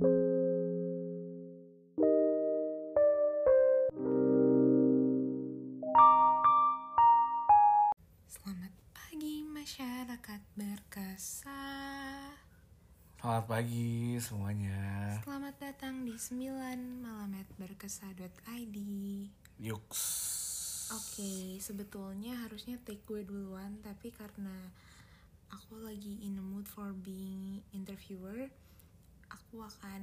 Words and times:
Selamat 0.00 0.16
pagi 8.96 9.44
masyarakat 9.44 10.40
berkesah. 10.56 12.32
Selamat 13.20 13.44
pagi 13.44 14.16
semuanya. 14.24 14.80
Selamat 15.20 15.60
datang 15.60 16.08
di 16.08 16.16
9 16.16 17.04
malamet 17.04 17.44
berkesah.id. 17.60 18.76
Yuks. 19.60 20.00
Oke, 20.96 21.60
sebetulnya 21.60 22.40
harusnya 22.48 22.80
take 22.88 23.04
gue 23.04 23.20
duluan, 23.20 23.76
tapi 23.84 24.08
karena 24.16 24.72
aku 25.52 25.76
lagi 25.84 26.24
in 26.24 26.40
the 26.40 26.44
mood 26.44 26.64
for 26.64 26.96
being 26.96 27.60
interviewer, 27.76 28.48
aku 29.30 29.62
akan 29.62 30.02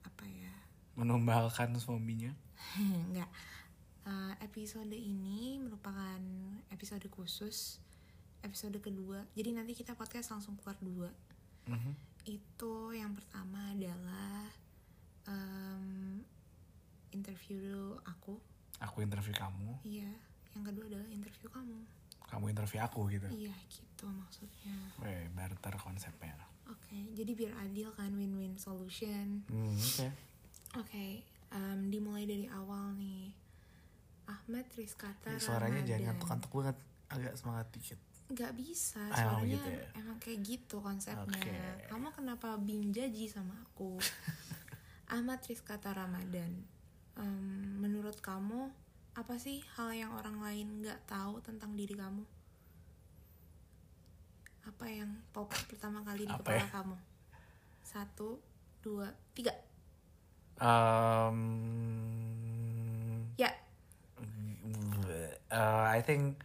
apa 0.00 0.24
ya? 0.26 0.54
Menumbalkan 0.94 1.74
suaminya. 1.76 2.32
Enggak. 2.78 3.30
Eh, 4.00 4.34
episode 4.40 4.96
ini 4.96 5.60
merupakan 5.60 6.18
episode 6.72 7.04
khusus, 7.12 7.76
episode 8.40 8.80
kedua. 8.80 9.28
Jadi 9.36 9.52
nanti 9.52 9.76
kita 9.76 9.92
podcast 9.92 10.32
langsung 10.32 10.56
keluar 10.56 10.80
dua. 10.80 11.10
Mhm. 11.68 11.92
Itu 12.24 12.96
yang 12.96 13.12
pertama 13.12 13.76
adalah 13.76 14.48
em, 15.28 16.24
interview 17.12 17.92
aku. 18.08 18.40
Aku 18.80 19.04
interview 19.04 19.36
kamu, 19.36 19.76
Iya. 19.84 20.10
Yang 20.56 20.64
kedua 20.72 20.84
adalah 20.88 21.08
interview 21.12 21.48
kamu. 21.52 21.78
kamu 22.24 22.44
interview 22.48 22.80
aku 22.80 23.00
gitu. 23.12 23.28
Iya 23.28 23.52
gitu 23.68 24.06
maksudnya. 24.08 24.76
Weh, 25.04 25.28
barter 25.36 25.76
konsepnya. 25.76 26.40
Oke, 26.70 26.98
jadi 27.12 27.32
biar 27.34 27.52
adil 27.60 27.90
kan 27.90 28.14
win-win 28.14 28.54
solution. 28.56 29.42
Hmm, 29.46 29.74
oke. 29.74 30.06
Oke, 30.78 31.06
em, 31.50 31.80
dimulai 31.88 32.24
dari 32.24 32.46
awal 32.46 32.94
nih. 32.94 33.34
Ahmad 34.24 34.70
Rizkata 34.72 35.34
Ih, 35.34 35.42
Suaranya 35.42 35.82
jangan 35.82 35.90
Ramadan. 35.90 36.06
ngantuk-ngantuk 36.06 36.50
banget, 36.54 36.76
agak 37.08 37.32
semangat 37.34 37.66
dikit. 37.74 37.98
Nggak 38.30 38.52
bisa, 38.54 39.02
Ah, 39.10 39.18
emang 39.18 39.42
soalnya 39.42 39.56
gitu 39.58 39.68
ya? 39.68 39.82
emang 39.98 40.16
kayak 40.18 40.38
gitu 40.40 40.76
konsepnya. 40.78 41.42
Oke. 41.42 41.58
Kamu 41.90 42.08
kenapa 42.14 42.48
bing 42.56 42.94
jaji 42.94 43.26
sama 43.26 43.58
aku? 43.60 43.98
Ahmad 45.10 45.42
Rizkata 45.42 45.90
Ramadan. 45.90 46.54
Em, 47.18 47.82
menurut 47.82 48.22
kamu 48.22 48.70
apa 49.10 49.34
sih 49.36 49.58
hal 49.74 49.90
yang 49.90 50.14
orang 50.14 50.38
lain 50.38 50.86
nggak 50.86 51.10
tahu 51.10 51.42
tentang 51.42 51.74
diri 51.74 51.98
kamu? 51.98 52.22
Apa 54.66 54.86
yang 54.88 55.10
pop 55.32 55.48
pertama 55.68 56.04
kali 56.04 56.28
di 56.28 56.32
Apa 56.32 56.42
kepala 56.44 56.60
ya? 56.60 56.66
kamu? 56.68 56.96
Satu, 57.80 58.40
dua, 58.84 59.08
tiga. 59.32 59.52
Um, 60.60 61.40
Ya, 63.40 63.48
uh, 65.50 65.86
I 65.90 66.00
think 66.00 66.38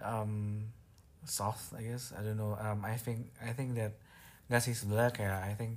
um, 0.00 0.66
soft, 1.26 1.74
I 1.74 1.82
guess. 1.82 2.14
I 2.14 2.22
don't 2.22 2.38
know. 2.38 2.54
Um, 2.58 2.86
I 2.86 2.96
think 2.96 3.30
I 3.42 3.52
think 3.52 3.74
that 3.76 3.98
nggak 4.50 4.62
sih 4.62 4.74
sebenarnya 4.74 5.12
kayak 5.14 5.38
I 5.42 5.52
think 5.58 5.72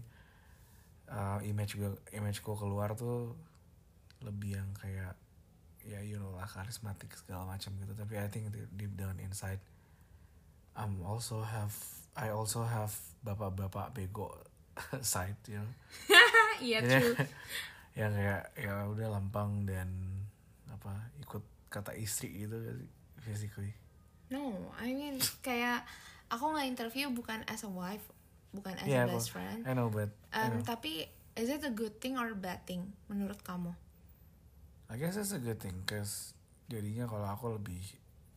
uh, 1.10 1.40
image 1.42 1.78
gue 1.78 1.92
imageku 2.14 2.58
keluar 2.58 2.94
tuh 2.98 3.34
lebih 4.22 4.58
yang 4.58 4.70
kayak 4.78 5.14
ya 5.86 6.02
you 6.02 6.18
know 6.18 6.34
lah 6.34 6.50
karismatik 6.50 7.14
segala 7.18 7.46
macam 7.46 7.74
gitu. 7.78 7.94
Tapi 7.94 8.14
I 8.18 8.28
think 8.30 8.54
deep 8.78 8.94
down 8.98 9.18
inside 9.22 9.62
I'm 10.76 11.00
also 11.02 11.42
have 11.42 11.74
I 12.16 12.32
also 12.32 12.64
have 12.64 12.92
bapak-bapak 13.24 13.92
bego 13.92 14.32
side, 15.02 15.40
you 15.48 15.60
know. 15.60 15.72
iya 16.64 16.80
Jadi, 16.84 17.00
true. 17.00 17.16
yang 18.00 18.12
kayak 18.12 18.52
ya 18.60 18.84
udah 18.92 19.08
lempang 19.08 19.64
dan 19.64 19.88
apa 20.68 20.92
ikut 21.24 21.40
kata 21.72 21.96
istri 21.96 22.44
gitu 22.44 22.60
basically 23.24 23.72
No, 24.28 24.52
I 24.76 24.92
mean 24.92 25.16
kayak 25.40 25.86
aku 26.28 26.50
nggak 26.52 26.68
interview 26.68 27.08
bukan 27.14 27.46
as 27.48 27.64
a 27.64 27.72
wife, 27.72 28.04
bukan 28.52 28.74
as 28.82 28.88
Yeah, 28.90 29.06
a 29.06 29.14
best 29.14 29.30
friend. 29.32 29.64
I 29.64 29.72
know 29.78 29.88
but 29.88 30.12
I 30.34 30.50
Um, 30.52 30.60
know. 30.60 30.64
tapi 30.66 31.08
is 31.38 31.48
it 31.48 31.64
a 31.64 31.72
good 31.72 32.02
thing 32.02 32.20
or 32.20 32.28
a 32.28 32.36
bad 32.36 32.66
thing 32.68 32.92
menurut 33.08 33.40
kamu? 33.46 33.72
I 34.90 34.98
guess 35.00 35.16
it's 35.16 35.32
a 35.32 35.40
good 35.40 35.58
thing 35.58 35.78
cause 35.88 36.36
jadinya 36.68 37.06
kalau 37.06 37.26
aku 37.32 37.56
lebih 37.56 37.80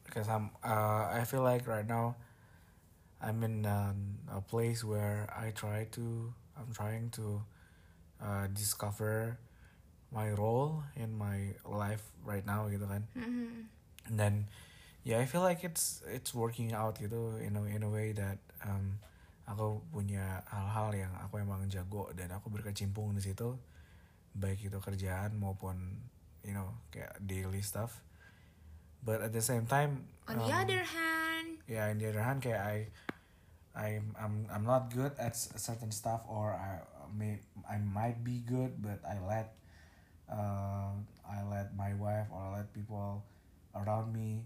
cause 0.07 0.29
I'm 0.29 0.53
uh, 0.63 1.09
I 1.13 1.25
feel 1.25 1.43
like 1.43 1.65
right 1.67 1.85
now 1.85 2.17
I'm 3.19 3.43
in 3.43 3.67
um, 3.67 4.23
a 4.31 4.39
place 4.41 4.87
where 4.87 5.27
I 5.31 5.51
try 5.51 5.91
to 5.99 6.33
I'm 6.55 6.71
trying 6.71 7.11
to 7.19 7.43
uh, 8.23 8.47
discover 8.51 9.39
my 10.11 10.31
role 10.33 10.83
in 10.97 11.15
my 11.19 11.55
life 11.67 12.03
right 12.25 12.47
now 12.47 12.67
gitu 12.73 12.87
kan 12.89 13.05
Mhm. 13.13 13.69
and 14.09 14.17
then 14.17 14.35
yeah 15.05 15.21
I 15.21 15.27
feel 15.29 15.45
like 15.45 15.63
it's 15.63 16.01
it's 16.09 16.33
working 16.33 16.73
out 16.73 16.97
gitu 16.97 17.37
in 17.43 17.55
a 17.59 17.63
in 17.69 17.83
a 17.85 17.91
way 17.91 18.17
that 18.17 18.41
um 18.65 18.99
aku 19.45 19.81
punya 19.93 20.45
hal-hal 20.49 20.93
yang 20.93 21.13
aku 21.21 21.41
emang 21.41 21.65
jago 21.69 22.09
dan 22.17 22.33
aku 22.33 22.49
berkecimpung 22.53 23.13
di 23.17 23.23
situ 23.25 23.57
baik 24.37 24.61
itu 24.65 24.79
kerjaan 24.81 25.37
maupun 25.37 25.77
you 26.45 26.53
know 26.57 26.73
kayak 26.93 27.17
daily 27.21 27.61
stuff 27.61 28.01
but 29.03 29.23
at 29.23 29.33
the 29.33 29.43
same 29.43 29.67
time 29.67 30.07
On 30.29 30.37
the 30.37 30.53
um, 30.53 30.61
other 30.65 30.85
hand, 30.85 31.61
yeah 31.65 31.89
on 31.89 31.97
the 31.97 32.09
other 32.09 32.21
hand 32.21 32.45
kayak 32.45 32.61
I 32.61 32.77
I'm 33.79 34.13
I'm 34.19 34.35
I'm 34.51 34.65
not 34.67 34.91
good 34.91 35.15
at 35.17 35.39
certain 35.39 35.95
stuff 35.95 36.27
or 36.27 36.53
I 36.53 36.83
may 37.15 37.39
I 37.65 37.79
might 37.79 38.21
be 38.27 38.43
good 38.43 38.83
but 38.83 39.01
I 39.07 39.17
let 39.23 39.55
uh, 40.29 40.93
I 41.25 41.39
let 41.49 41.73
my 41.73 41.95
wife 41.95 42.29
or 42.29 42.41
I 42.43 42.49
let 42.61 42.69
people 42.75 43.25
around 43.73 44.13
me 44.13 44.45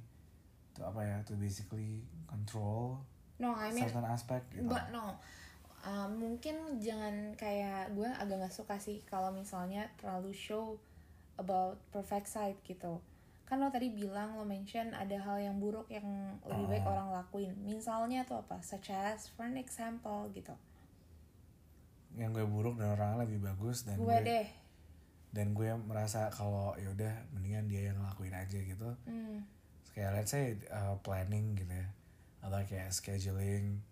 to 0.79 0.89
apa 0.89 1.01
ya 1.05 1.17
to 1.27 1.35
basically 1.37 2.05
control 2.29 3.03
no, 3.43 3.59
I 3.59 3.75
mean, 3.75 3.83
certain 3.83 4.07
aspect 4.07 4.55
gitu. 4.55 4.71
but 4.71 4.95
no. 4.95 5.19
Um, 5.83 6.15
mungkin 6.23 6.79
jangan 6.79 7.35
kayak 7.35 7.91
gue 7.91 8.07
agak 8.07 8.39
nggak 8.39 8.55
suka 8.55 8.79
sih 8.79 9.03
kalau 9.11 9.35
misalnya 9.35 9.91
terlalu 9.99 10.31
show 10.31 10.79
about 11.43 11.83
perfect 11.91 12.31
side 12.31 12.55
gitu. 12.63 13.03
Kan 13.53 13.61
lo 13.61 13.69
tadi 13.69 13.93
bilang 13.93 14.33
lo 14.33 14.49
mention 14.49 14.97
ada 14.97 15.13
hal 15.13 15.37
yang 15.37 15.61
buruk 15.61 15.85
yang 15.93 16.09
lebih 16.49 16.73
baik 16.73 16.85
Oh. 16.89 16.97
orang 16.97 17.13
lakuin. 17.13 17.53
Misalnya 17.61 18.25
tuh 18.25 18.41
apa? 18.41 18.65
Such 18.65 18.89
as 18.89 19.29
for 19.29 19.45
an 19.45 19.61
example 19.61 20.33
gitu. 20.33 20.57
Yang 22.17 22.41
gue 22.41 22.47
buruk 22.49 22.81
dan 22.81 22.97
orang 22.97 23.21
lebih 23.21 23.45
bagus 23.45 23.85
dan 23.85 24.01
gue 24.01 24.19
deh. 24.25 24.49
dan 25.33 25.53
gue 25.53 25.69
merasa 25.85 26.29
kalau 26.29 26.73
ya 26.77 26.89
udah 26.89 27.13
mendingan 27.33 27.65
dia 27.65 27.93
yang 27.93 28.01
ngelakuin 28.01 28.33
aja 28.33 28.57
gitu. 28.57 28.89
Hmm. 29.05 29.45
kayak 29.93 30.17
let's 30.17 30.33
say 30.33 30.57
uh, 30.73 30.97
planning 31.05 31.53
gitu 31.53 31.69
ya 31.69 31.85
atau 32.41 32.57
kayak 32.65 32.89
scheduling 32.89 33.85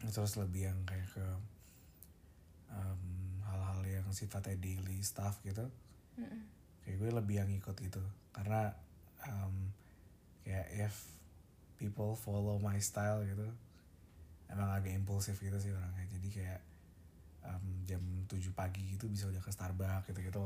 terus 0.00 0.40
lebih 0.40 0.72
yang 0.72 0.80
kayak 0.88 1.04
ke 1.12 1.20
um, 2.72 3.02
hal-hal 3.44 3.80
yang 3.84 4.08
sifatnya 4.08 4.56
daily 4.56 5.04
stuff 5.04 5.36
gitu 5.44 5.68
Mm-mm. 6.16 6.48
Kayak 6.88 6.96
gue 6.96 7.10
lebih 7.12 7.44
yang 7.44 7.50
ikut 7.52 7.76
gitu. 7.76 8.00
Karena 8.32 8.72
um, 9.28 9.68
kayak 10.40 10.88
if 10.88 11.12
people 11.76 12.16
follow 12.16 12.56
my 12.56 12.80
style 12.80 13.20
gitu 13.28 13.44
emang 14.48 14.72
agak 14.72 14.96
impulsif 14.96 15.36
gitu 15.36 15.60
sih 15.60 15.68
orangnya. 15.76 16.08
Jadi 16.08 16.28
kayak 16.32 16.60
um, 17.44 17.64
jam 17.84 18.00
7 18.24 18.40
pagi 18.56 18.96
gitu 18.96 19.04
bisa 19.12 19.28
udah 19.28 19.44
ke 19.44 19.52
Starbucks 19.52 20.08
gitu 20.12 20.20
gitu 20.24 20.44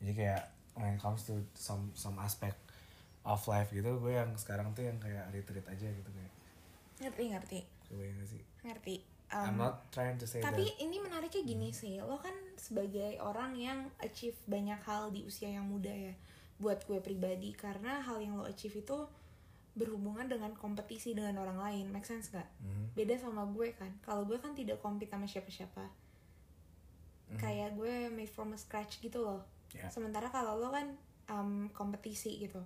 jadi 0.00 0.12
kayak 0.16 0.42
when 0.74 0.96
it 0.96 1.00
comes 1.02 1.28
to 1.28 1.36
some 1.52 1.92
some 1.92 2.16
aspect 2.16 2.56
of 3.22 3.40
life 3.44 3.68
gitu 3.68 4.00
gue 4.00 4.12
yang 4.16 4.32
sekarang 4.40 4.72
tuh 4.72 4.88
yang 4.88 4.96
kayak 4.96 5.28
retreat 5.28 5.66
aja 5.68 5.86
gitu 5.92 6.08
kayak. 6.08 6.32
Ngerti 7.04 7.24
ngerti. 7.36 7.60
Gue 7.92 8.08
sih? 8.24 8.40
Ngerti. 8.64 8.96
Um, 9.30 9.44
I'm 9.46 9.58
not 9.60 9.92
trying 9.94 10.18
to 10.18 10.26
say 10.26 10.42
tapi 10.42 10.66
that. 10.66 10.82
ini 10.82 10.96
menariknya 10.98 11.42
gini 11.46 11.68
sih, 11.70 12.02
lo 12.02 12.18
kan 12.18 12.34
sebagai 12.60 13.16
orang 13.24 13.56
yang 13.56 13.88
achieve 14.04 14.36
banyak 14.44 14.76
hal 14.84 15.08
di 15.08 15.24
usia 15.24 15.48
yang 15.48 15.64
muda 15.64 15.88
ya. 15.88 16.12
Buat 16.60 16.84
gue 16.84 17.00
pribadi 17.00 17.56
karena 17.56 18.04
hal 18.04 18.20
yang 18.20 18.36
lo 18.36 18.44
achieve 18.44 18.84
itu 18.84 19.08
berhubungan 19.72 20.28
dengan 20.28 20.52
kompetisi 20.52 21.16
dengan 21.16 21.40
orang 21.40 21.56
lain, 21.56 21.84
make 21.88 22.04
sense 22.04 22.28
gak? 22.28 22.44
Mhm. 22.60 22.92
Beda 22.92 23.16
sama 23.16 23.48
gue 23.48 23.72
kan, 23.72 23.88
kalau 24.04 24.28
gue 24.28 24.36
kan 24.36 24.52
tidak 24.52 24.76
compete 24.84 25.08
sama 25.08 25.24
siapa-siapa. 25.24 25.88
Kayak 27.38 27.78
gue 27.78 28.10
made 28.10 28.28
from 28.28 28.50
a 28.52 28.58
scratch 28.58 28.98
gitu 28.98 29.22
loh. 29.22 29.46
Ya. 29.70 29.86
Sementara 29.86 30.26
kalau 30.34 30.58
lo 30.58 30.74
kan 30.74 30.98
um, 31.30 31.70
kompetisi 31.70 32.42
gitu. 32.42 32.58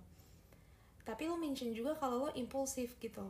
Tapi 1.05 1.29
lo 1.29 1.37
mention 1.37 1.77
juga 1.77 1.93
kalau 2.01 2.27
lo 2.27 2.29
impulsif 2.33 2.97
gitu. 2.97 3.29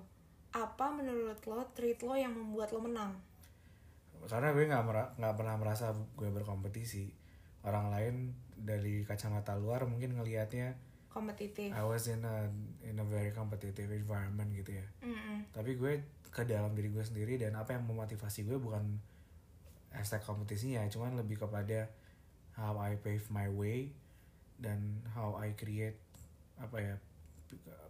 Apa 0.55 0.95
menurut 0.95 1.43
lo 1.43 1.67
treat 1.75 1.99
lo 2.07 2.15
yang 2.15 2.31
membuat 2.31 2.71
lo 2.71 2.79
menang? 2.79 3.19
Karena 4.27 4.53
gue 4.57 4.65
nggak 4.69 5.35
pernah 5.37 5.57
merasa 5.57 5.93
gue 5.93 6.29
berkompetisi. 6.33 7.13
Orang 7.65 7.89
lain 7.89 8.37
dari 8.55 9.03
kacamata 9.09 9.57
luar 9.57 9.89
mungkin 9.89 10.17
ngelihatnya 10.17 10.77
Kompetitif. 11.15 11.71
I 11.71 11.87
was 11.87 12.11
in 12.11 12.27
a 12.27 12.51
in 12.83 12.99
a 12.99 13.07
very 13.07 13.31
competitive 13.31 13.87
environment 13.95 14.51
gitu 14.51 14.83
ya. 14.83 14.87
Mm-mm. 14.99 15.47
tapi 15.55 15.79
gue 15.79 16.03
ke 16.35 16.43
dalam 16.43 16.75
diri 16.75 16.91
gue 16.91 17.07
sendiri 17.07 17.39
dan 17.39 17.55
apa 17.55 17.79
yang 17.79 17.87
memotivasi 17.87 18.43
gue 18.43 18.59
bukan 18.59 18.99
hashtag 19.95 20.27
kompetisinya 20.27 20.83
cuman 20.91 21.15
lebih 21.15 21.39
kepada 21.39 21.87
how 22.59 22.75
I 22.83 22.99
pave 22.99 23.23
my 23.31 23.47
way 23.47 23.95
dan 24.59 25.07
how 25.15 25.39
I 25.39 25.55
create 25.55 26.03
apa 26.59 26.83
ya 26.83 26.95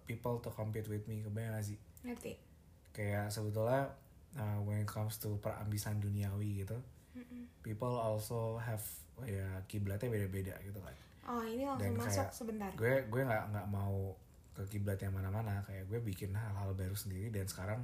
people 0.04 0.44
to 0.44 0.52
compete 0.52 0.84
with 0.92 1.08
me. 1.08 1.24
Kebayang 1.24 1.56
gak 1.56 1.64
sih? 1.64 1.80
Ngerti. 2.04 2.36
Kayak 2.92 3.32
sebetulnya 3.32 3.88
uh, 4.38 4.58
when 4.62 4.82
it 4.82 4.88
comes 4.88 5.18
to 5.18 5.36
perambisan 5.40 5.98
duniawi 5.98 6.64
gitu 6.66 6.78
Mm-mm. 7.14 7.46
people 7.62 7.94
also 7.94 8.58
have 8.58 8.82
ya 9.22 9.46
kiblatnya 9.70 10.10
beda-beda 10.10 10.54
gitu 10.62 10.78
kan 10.82 10.94
oh 11.30 11.42
ini 11.46 11.64
langsung 11.64 11.94
Dan 11.94 12.00
masuk 12.00 12.26
kayak 12.26 12.34
sebentar 12.34 12.70
gue 12.74 12.94
gue 13.06 13.22
nggak 13.22 13.44
nggak 13.54 13.66
mau 13.70 14.14
ke 14.54 14.62
kiblat 14.70 14.98
yang 15.02 15.14
mana-mana 15.14 15.62
kayak 15.66 15.86
gue 15.90 15.98
bikin 16.02 16.30
hal-hal 16.34 16.74
baru 16.74 16.94
sendiri 16.94 17.30
dan 17.30 17.46
sekarang 17.46 17.82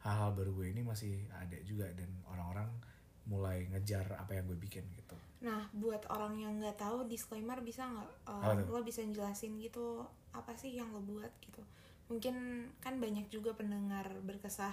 hal-hal 0.00 0.32
baru 0.32 0.52
gue 0.52 0.72
ini 0.72 0.80
masih 0.84 1.24
ada 1.32 1.56
juga 1.64 1.88
dan 1.92 2.08
orang-orang 2.28 2.68
mulai 3.26 3.66
ngejar 3.74 4.06
apa 4.16 4.38
yang 4.38 4.46
gue 4.46 4.58
bikin 4.60 4.84
gitu 4.96 5.16
Nah, 5.44 5.68
buat 5.76 6.00
orang 6.08 6.40
yang 6.40 6.56
nggak 6.56 6.80
tahu 6.80 7.04
disclaimer 7.04 7.60
bisa 7.60 7.84
nggak 7.84 8.08
uh, 8.26 8.56
tuh? 8.56 8.72
lo 8.72 8.80
bisa 8.80 9.04
jelasin 9.04 9.60
gitu 9.60 10.02
apa 10.32 10.56
sih 10.56 10.72
yang 10.72 10.88
lo 10.96 11.04
buat 11.04 11.28
gitu? 11.44 11.60
Mungkin 12.08 12.66
kan 12.80 12.96
banyak 12.96 13.28
juga 13.28 13.52
pendengar 13.52 14.08
berkesah 14.24 14.72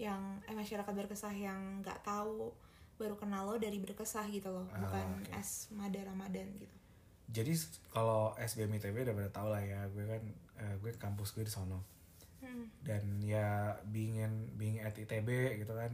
yang 0.00 0.40
eh 0.42 0.56
masyarakat 0.56 0.88
berkesah 0.90 1.30
yang 1.30 1.60
nggak 1.80 2.00
tahu 2.00 2.48
baru 2.96 3.14
kenal 3.14 3.44
lo 3.44 3.56
dari 3.56 3.76
berkesah 3.76 4.24
gitu 4.28 4.48
loh, 4.48 4.64
Ah, 4.70 4.80
bukan 4.80 5.06
oke. 5.20 5.36
es 5.36 5.68
Mada 5.70 6.00
Ramadan 6.00 6.48
gitu. 6.56 6.72
jadi 7.28 7.52
kalau 7.88 8.32
SBM 8.34 8.74
ITB 8.74 8.96
udah 9.02 9.14
pada 9.14 9.30
tau 9.30 9.48
lah 9.48 9.60
ya 9.60 9.84
gue 9.86 10.02
kan 10.02 10.22
eh, 10.58 10.74
gue 10.76 10.90
kampus 10.96 11.32
gue 11.32 11.44
di 11.44 11.52
sono 11.52 11.84
Hmm. 12.40 12.72
dan 12.80 13.04
ya 13.20 13.46
being 13.86 14.16
in, 14.16 14.32
being 14.56 14.80
at 14.80 14.96
ITB 14.96 15.28
gitu 15.56 15.70
kan 15.70 15.92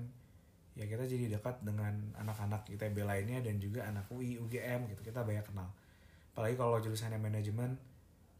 ya 0.73 0.87
kita 0.87 1.02
jadi 1.02 1.26
dekat 1.29 1.59
dengan 1.61 1.91
anak-anak 2.14 2.70
ITB 2.70 3.02
lainnya 3.02 3.43
dan 3.43 3.59
juga 3.59 3.82
anak 3.82 4.06
UI 4.09 4.38
UGM 4.38 4.87
gitu 4.88 5.02
kita 5.02 5.20
banyak 5.20 5.43
kenal 5.43 5.67
apalagi 6.31 6.55
kalau 6.55 6.79
jurusannya 6.79 7.19
manajemen 7.19 7.75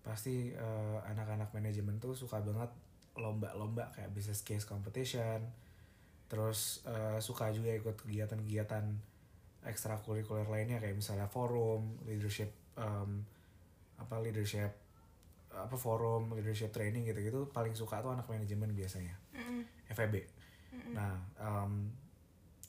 pasti 0.01 0.49
eh, 0.49 0.99
anak-anak 1.05 1.51
manajemen 1.51 1.99
tuh 1.99 2.15
suka 2.15 2.39
banget 2.39 2.71
lomba-lomba 3.17 3.93
kayak 3.97 4.13
business 4.13 4.45
case 4.45 4.65
competition 4.65 5.41
terus 6.27 6.83
eh, 6.87 7.19
suka 7.23 7.51
juga 7.55 7.71
ikut 7.73 7.97
kegiatan-kegiatan 8.03 8.85
ekstrakurikuler 9.67 10.47
lainnya 10.47 10.79
kayak 10.79 10.95
misalnya 10.95 11.27
forum 11.27 11.99
leadership 12.07 12.55
em, 12.79 13.27
apa 13.99 14.15
leadership 14.23 14.71
apa 15.51 15.75
forum 15.75 16.37
leadership 16.37 16.71
training 16.71 17.09
gitu-gitu 17.09 17.49
paling 17.51 17.73
suka 17.75 17.99
tuh 18.05 18.13
anak 18.13 18.29
manajemen 18.29 18.71
biasanya 18.77 19.17
Mm-mm. 19.35 19.65
FEB 19.91 20.15
Mm-mm. 20.75 20.93
nah 20.95 21.15
um, 21.41 21.89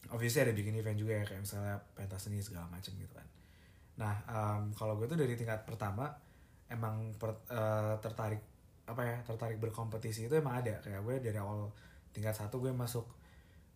obviously 0.09 0.41
ada 0.47 0.53
bikin 0.55 0.73
event 0.79 0.95
juga 0.97 1.19
ya 1.19 1.23
kayak 1.27 1.43
misalnya 1.43 1.75
pentas 1.93 2.23
seni 2.23 2.39
segala 2.39 2.65
macam 2.71 2.95
gitu 2.95 3.13
kan 3.13 3.27
nah 3.97 4.13
um, 4.29 4.71
kalau 4.73 4.95
gue 4.95 5.09
tuh 5.09 5.17
dari 5.19 5.33
tingkat 5.35 5.65
pertama 5.65 6.13
emang 6.67 7.15
per- 7.15 7.47
eh, 7.47 7.95
tertarik 8.03 8.43
apa 8.87 9.01
ya 9.03 9.17
tertarik 9.27 9.59
berkompetisi 9.59 10.31
itu 10.31 10.33
emang 10.39 10.63
ada 10.63 10.79
kayak 10.79 11.03
gue 11.03 11.15
dari 11.19 11.37
awal 11.37 11.67
tingkat 12.15 12.33
satu 12.33 12.63
gue 12.63 12.71
masuk 12.71 13.03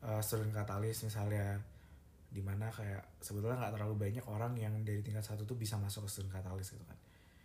eh, 0.07 0.21
student 0.23 0.55
katalis 0.55 1.03
misalnya 1.03 1.59
di 2.31 2.39
mana 2.39 2.71
kayak 2.71 3.19
sebetulnya 3.19 3.59
nggak 3.59 3.75
terlalu 3.75 4.07
banyak 4.07 4.23
orang 4.31 4.55
yang 4.55 4.71
dari 4.87 5.03
tingkat 5.03 5.21
satu 5.21 5.43
tuh 5.43 5.59
bisa 5.59 5.75
masuk 5.75 6.07
ke 6.07 6.09
student 6.15 6.31
katalis 6.39 6.71
gitu 6.71 6.85
kan 6.87 6.95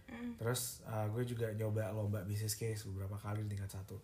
Mm-mm. 0.06 0.38
Terus 0.38 0.86
uh, 0.86 1.06
gue 1.10 1.26
juga 1.26 1.50
nyoba 1.54 1.90
lomba 1.90 2.22
business 2.22 2.54
case 2.54 2.86
beberapa 2.86 3.18
kali 3.18 3.42
di 3.46 3.58
tingkat 3.58 3.70
satu. 3.74 3.98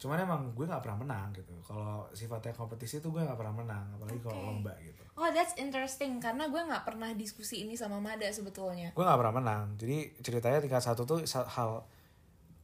Cuman 0.00 0.18
emang 0.18 0.50
gue 0.56 0.66
nggak 0.66 0.82
pernah 0.82 0.98
menang 1.04 1.28
gitu. 1.36 1.54
Kalau 1.62 2.08
sifatnya 2.10 2.56
kompetisi 2.56 2.98
tuh 2.98 3.14
gue 3.14 3.22
nggak 3.22 3.38
pernah 3.38 3.54
menang, 3.54 3.86
apalagi 3.94 4.18
kalau 4.18 4.40
Oke. 4.40 4.48
lomba 4.48 4.72
gitu. 4.82 5.02
Oh 5.14 5.28
that's 5.30 5.54
interesting 5.60 6.18
karena 6.18 6.48
gue 6.48 6.58
nggak 6.58 6.82
pernah 6.82 7.12
diskusi 7.14 7.62
ini 7.62 7.78
sama 7.78 8.02
Mada 8.02 8.26
sebetulnya. 8.32 8.90
Gue 8.96 9.04
nggak 9.04 9.20
pernah 9.20 9.34
menang. 9.38 9.64
Jadi 9.78 10.18
ceritanya 10.24 10.58
tingkat 10.58 10.82
satu 10.82 11.06
tuh 11.06 11.22
hal 11.28 11.84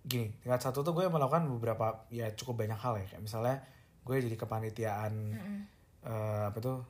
gini. 0.04 0.30
Tingkat 0.44 0.60
satu 0.60 0.86
tuh 0.86 0.92
gue 0.94 1.06
melakukan 1.08 1.48
beberapa 1.48 2.06
ya 2.12 2.30
cukup 2.36 2.66
banyak 2.66 2.78
hal 2.78 3.00
ya. 3.00 3.06
Kayak 3.10 3.22
misalnya 3.24 3.56
gue 4.06 4.16
jadi 4.24 4.36
kepanitiaan 4.36 5.12
Mm-mm. 5.34 5.58
eh, 6.06 6.44
apa 6.50 6.58
tuh 6.60 6.84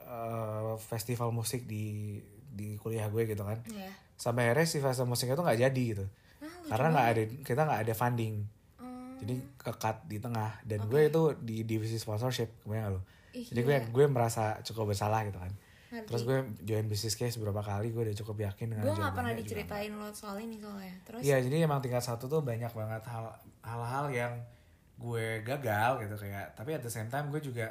eh, 0.00 0.74
festival 0.80 1.34
musik 1.34 1.68
di 1.68 2.18
di 2.54 2.78
kuliah 2.78 3.10
gue 3.10 3.26
gitu 3.26 3.44
kan. 3.44 3.60
Iya. 3.68 3.90
Sampai 4.14 4.48
akhirnya 4.48 4.66
si 4.70 4.78
festival 4.78 5.10
musiknya 5.10 5.36
tuh 5.36 5.44
nggak 5.44 5.60
jadi 5.60 5.84
gitu. 5.96 6.04
Ah, 6.40 6.46
lucu 6.46 6.68
Karena 6.70 6.86
nggak 6.94 7.08
ada 7.10 7.22
kita 7.42 7.60
nggak 7.66 7.80
ada 7.88 7.94
funding. 7.94 8.36
Hmm. 9.14 9.22
jadi 9.22 9.34
kekat 9.56 9.96
di 10.10 10.18
tengah 10.18 10.58
dan 10.66 10.84
Oke. 10.84 10.90
gue 10.90 11.02
itu 11.06 11.22
di 11.38 11.56
divisi 11.62 11.96
sponsorship 12.02 12.66
gak 12.66 12.90
lo 12.90 13.00
jadi 13.30 13.60
gue 13.62 13.76
gue 13.94 14.04
merasa 14.10 14.58
cukup 14.66 14.90
bersalah 14.90 15.22
gitu 15.22 15.38
kan 15.38 15.54
Ngerti. 15.92 16.08
terus 16.10 16.22
gue 16.26 16.38
join 16.64 16.86
business 16.88 17.14
case 17.14 17.36
beberapa 17.36 17.62
kali 17.62 17.92
gue 17.92 18.02
udah 18.02 18.16
cukup 18.16 18.36
yakin 18.50 18.66
dengan 18.72 18.82
gue 18.82 18.90
nggak 18.90 18.98
jawabannya 18.98 19.16
pernah 19.16 19.32
juga. 19.36 19.42
diceritain 19.44 19.92
lo 19.94 20.08
soal 20.10 20.36
ini 20.40 20.56
soalnya. 20.58 20.94
Terus? 21.06 21.20
Iya 21.22 21.36
jadi 21.44 21.56
emang 21.68 21.80
tingkat 21.84 22.02
satu 22.02 22.24
tuh 22.26 22.40
banyak 22.40 22.72
banget 22.72 23.02
hal 23.06 23.30
hal-hal 23.62 24.06
yang 24.10 24.32
gue 24.94 25.42
gagal 25.42 26.06
gitu 26.06 26.16
kayak 26.18 26.54
tapi 26.54 26.70
at 26.74 26.82
the 26.82 26.92
same 26.92 27.10
time 27.10 27.28
gue 27.28 27.42
juga 27.42 27.66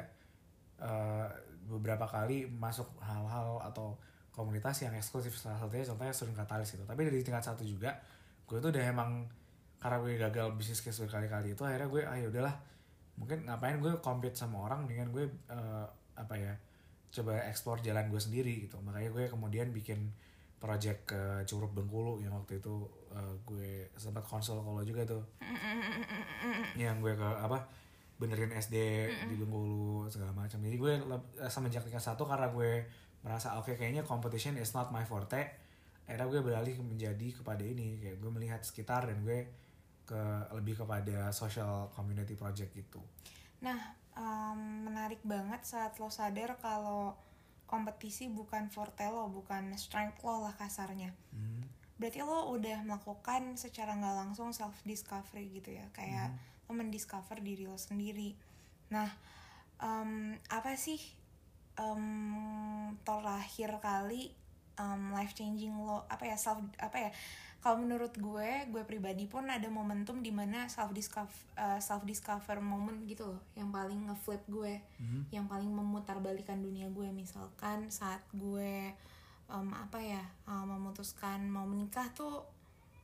eh, 0.80 1.26
beberapa 1.64 2.04
kali 2.04 2.44
masuk 2.48 2.86
hal-hal 3.00 3.60
atau 3.64 3.96
komunitas 4.34 4.82
yang 4.82 4.92
eksklusif. 4.98 5.32
Salah 5.38 5.56
satunya 5.62 5.86
contohnya 5.86 6.12
student 6.12 6.36
katalis 6.36 6.74
gitu. 6.74 6.84
Tapi 6.84 7.00
dari 7.06 7.22
tingkat 7.22 7.44
satu 7.46 7.62
juga 7.62 7.94
gue 8.44 8.58
tuh 8.60 8.70
udah 8.74 8.84
emang 8.84 9.24
karena 9.80 9.96
gue 10.00 10.12
gagal 10.16 10.46
bisnis 10.56 10.80
case 10.80 11.00
berkali-kali 11.04 11.52
itu 11.56 11.62
akhirnya 11.64 11.88
gue 11.88 12.02
ah 12.04 12.16
ya 12.18 12.26
udahlah. 12.28 12.54
Mungkin 13.14 13.46
ngapain 13.46 13.78
gue 13.78 13.92
compete 14.02 14.34
sama 14.34 14.66
orang 14.66 14.90
dengan 14.90 15.12
gue 15.14 15.28
eh, 15.28 15.86
apa 16.14 16.34
ya 16.38 16.54
coba 17.14 17.38
explore 17.46 17.78
jalan 17.78 18.10
gue 18.10 18.18
sendiri 18.18 18.66
gitu. 18.66 18.82
Makanya 18.82 19.14
gue 19.14 19.24
kemudian 19.30 19.70
bikin 19.70 20.10
project 20.58 21.14
ke 21.14 21.22
Curug 21.46 21.70
Bengkulu 21.70 22.18
yang 22.24 22.34
waktu 22.34 22.58
itu 22.58 22.88
eh, 23.14 23.34
gue 23.46 23.70
sempat 23.94 24.26
konsul 24.26 24.58
kalau 24.58 24.82
juga 24.82 25.06
tuh. 25.06 25.22
Yang 26.80 26.96
gue 27.04 27.12
ke 27.14 27.28
apa 27.28 27.70
benerin 28.18 28.50
SD 28.50 28.76
di 29.30 29.34
Bengkulu 29.38 30.10
segala 30.10 30.34
macam. 30.34 30.58
Jadi 30.58 30.74
gue 30.74 30.92
eh, 31.38 31.50
semenjak 31.52 31.86
tingkat 31.86 32.02
satu 32.02 32.26
karena 32.26 32.50
gue 32.50 32.82
merasa 33.22 33.56
oke 33.56 33.78
kayaknya 33.78 34.02
competition 34.02 34.58
is 34.58 34.74
not 34.74 34.90
my 34.90 35.06
forte. 35.06 35.38
Akhirnya 36.04 36.26
gue 36.28 36.40
beralih 36.42 36.74
menjadi 36.82 37.30
kepada 37.30 37.62
ini. 37.62 38.02
Kayak 38.02 38.16
gue 38.18 38.30
melihat 38.32 38.60
sekitar 38.64 39.06
dan 39.06 39.22
gue 39.22 39.46
ke 40.04 40.22
lebih 40.52 40.84
kepada 40.84 41.32
social 41.32 41.88
community 41.92 42.36
project 42.36 42.76
gitu. 42.76 43.00
Nah, 43.64 43.96
em, 44.14 44.60
menarik 44.86 45.20
banget 45.26 45.62
saat 45.66 45.98
lo 45.98 46.08
sadar 46.10 46.58
kalau 46.62 47.14
kompetisi 47.66 48.30
bukan 48.30 48.70
forte 48.70 49.02
lo, 49.10 49.26
bukan 49.30 49.74
strength 49.74 50.22
lo 50.22 50.46
lah 50.46 50.54
kasarnya. 50.54 51.10
Hmm. 51.34 51.66
Berarti 51.98 52.20
lo 52.22 52.50
udah 52.54 52.82
melakukan 52.86 53.58
secara 53.58 53.94
nggak 53.98 54.16
langsung 54.26 54.54
self 54.54 54.74
discovery 54.86 55.50
gitu 55.54 55.74
ya, 55.74 55.86
kayak 55.94 56.34
lo 56.66 56.72
mendiscover 56.74 57.42
diri 57.42 57.66
lo 57.66 57.78
sendiri. 57.78 58.38
Nah, 58.90 59.10
em, 59.82 60.38
apa 60.50 60.78
sih 60.78 61.00
em, 61.78 62.94
terakhir 63.02 63.82
kali 63.82 64.30
life 65.14 65.38
changing 65.38 65.70
lo 65.78 66.02
apa 66.10 66.26
ya 66.26 66.34
self 66.34 66.58
apa 66.82 66.98
ya 66.98 67.10
kalau 67.64 67.80
menurut 67.80 68.12
gue 68.12 68.68
gue 68.68 68.82
pribadi 68.84 69.24
pun 69.24 69.48
ada 69.48 69.64
momentum 69.72 70.20
di 70.20 70.28
mana 70.28 70.68
self 70.68 70.92
discover 70.92 71.32
self 71.80 72.04
discover 72.04 72.60
moment 72.60 73.00
gitu 73.08 73.24
loh 73.24 73.40
yang 73.56 73.72
paling 73.72 74.04
ngeflip 74.04 74.44
gue 74.46 74.84
Mhm. 75.00 75.32
yang 75.32 75.48
paling 75.48 75.72
memutarbalikan 75.72 76.60
dunia 76.60 76.92
gue. 76.92 77.08
Misalkan 77.08 77.88
saat 77.88 78.20
gue 78.36 78.92
em, 79.48 79.68
apa 79.72 79.96
ya 79.96 80.20
em, 80.44 80.68
memutuskan 80.68 81.48
mau 81.48 81.64
menikah 81.64 82.04
tuh 82.12 82.44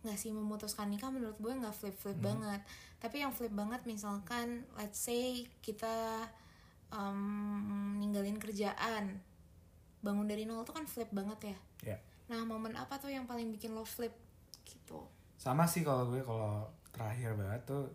nggak 0.04 0.16
sih 0.16 0.28
memutuskan 0.28 0.88
nikah 0.88 1.08
menurut 1.08 1.40
gue 1.40 1.52
nggak 1.52 1.72
flip 1.72 1.96
flip 1.96 2.20
banget. 2.20 2.60
Tapi 3.00 3.24
yang 3.24 3.32
flip 3.32 3.52
banget 3.52 3.80
misalkan 3.88 4.68
let's 4.76 5.00
say 5.00 5.48
kita 5.60 6.28
em, 6.92 7.20
ninggalin 7.96 8.36
kerjaan 8.36 9.24
bangun 10.00 10.28
dari 10.28 10.44
nol 10.44 10.64
tuh 10.64 10.76
kan 10.76 10.84
flip 10.84 11.08
banget 11.12 11.40
ya. 11.48 11.56
Ya. 11.86 11.98
Nah 12.28 12.44
momen 12.44 12.76
apa 12.76 12.96
tuh 12.96 13.08
yang 13.08 13.24
paling 13.24 13.48
bikin 13.48 13.72
lo 13.72 13.84
flip 13.84 14.12
sama 15.40 15.64
sih 15.64 15.80
kalau 15.80 16.12
gue 16.12 16.20
kalau 16.20 16.68
terakhir 16.92 17.32
banget 17.32 17.64
tuh 17.64 17.88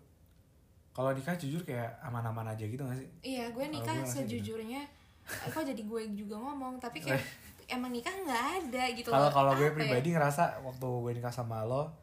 kalau 0.90 1.14
nikah 1.14 1.38
jujur 1.38 1.62
kayak 1.62 1.94
aman-aman 2.02 2.56
aja 2.56 2.66
gitu 2.66 2.82
gak 2.82 2.98
sih? 2.98 3.06
Iya 3.22 3.54
gue 3.54 3.66
nikah 3.70 3.94
gue 3.94 4.08
gitu. 4.08 4.26
sejujurnya 4.26 4.82
eh, 5.30 5.50
kok 5.54 5.62
jadi 5.62 5.78
gue 5.78 6.02
juga 6.18 6.42
ngomong 6.42 6.82
tapi 6.82 7.06
kayak 7.06 7.22
emang 7.76 7.94
nikah 7.94 8.14
nggak 8.14 8.44
ada 8.62 8.84
gitu 8.94 9.10
kalau 9.10 9.30
kalau 9.30 9.54
gue 9.58 9.70
ya? 9.70 9.74
pribadi 9.74 10.14
ngerasa 10.14 10.66
waktu 10.66 10.86
gue 10.86 11.12
nikah 11.22 11.34
sama 11.34 11.62
lo 11.62 11.94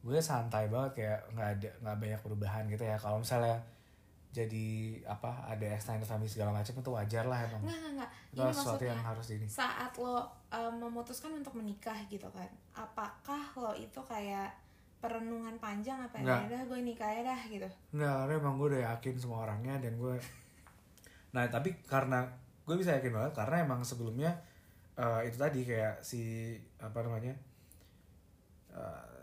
gue 0.00 0.16
santai 0.24 0.72
banget 0.72 1.04
kayak 1.04 1.20
nggak 1.36 1.48
ada 1.58 1.68
nggak 1.84 1.96
banyak 2.00 2.20
perubahan 2.24 2.64
gitu 2.72 2.88
ya. 2.88 2.96
Kalau 2.96 3.20
misalnya 3.20 3.60
jadi 4.32 4.68
apa 5.04 5.48
ada 5.48 5.66
extended 5.74 6.06
family 6.06 6.30
segala 6.30 6.54
macam 6.54 6.72
itu 6.72 6.90
wajar 6.94 7.24
lah 7.28 7.44
emang. 7.44 7.60
Nggak 7.66 7.76
nggak 7.76 7.92
nggak. 7.98 8.10
Itu 8.32 8.40
ini 8.40 8.52
sesuatu 8.56 8.72
maksudnya 8.72 8.88
yang 8.94 9.04
harus 9.04 9.28
ini 9.36 9.46
saat 9.50 9.92
lo 10.00 10.16
um, 10.48 10.72
memutuskan 10.80 11.36
untuk 11.36 11.52
menikah 11.58 11.98
gitu 12.08 12.28
kan 12.32 12.48
apakah 12.72 13.42
lo 13.58 13.74
itu 13.76 14.00
kayak 14.06 14.67
perenungan 14.98 15.54
panjang 15.58 15.98
apa 15.98 16.18
ya? 16.18 16.42
Udah 16.44 16.62
gue 16.64 16.78
nikah 16.82 17.06
ya 17.08 17.22
dah 17.24 17.40
gitu. 17.46 17.68
Nggak 17.92 18.14
karena 18.18 18.34
emang 18.36 18.54
gue 18.56 18.66
udah 18.72 18.82
yakin 18.92 19.14
semua 19.14 19.46
orangnya 19.46 19.78
dan 19.78 19.94
gue 19.94 20.14
nah 21.28 21.44
tapi 21.44 21.76
karena 21.84 22.24
gue 22.64 22.72
bisa 22.74 22.96
yakin 22.96 23.12
banget 23.12 23.32
karena 23.36 23.60
emang 23.60 23.84
sebelumnya 23.84 24.32
eh, 24.96 25.28
itu 25.28 25.36
tadi 25.36 25.60
kayak 25.62 26.00
si 26.00 26.52
apa 26.80 27.04
namanya 27.04 27.36
eh, 28.72 29.22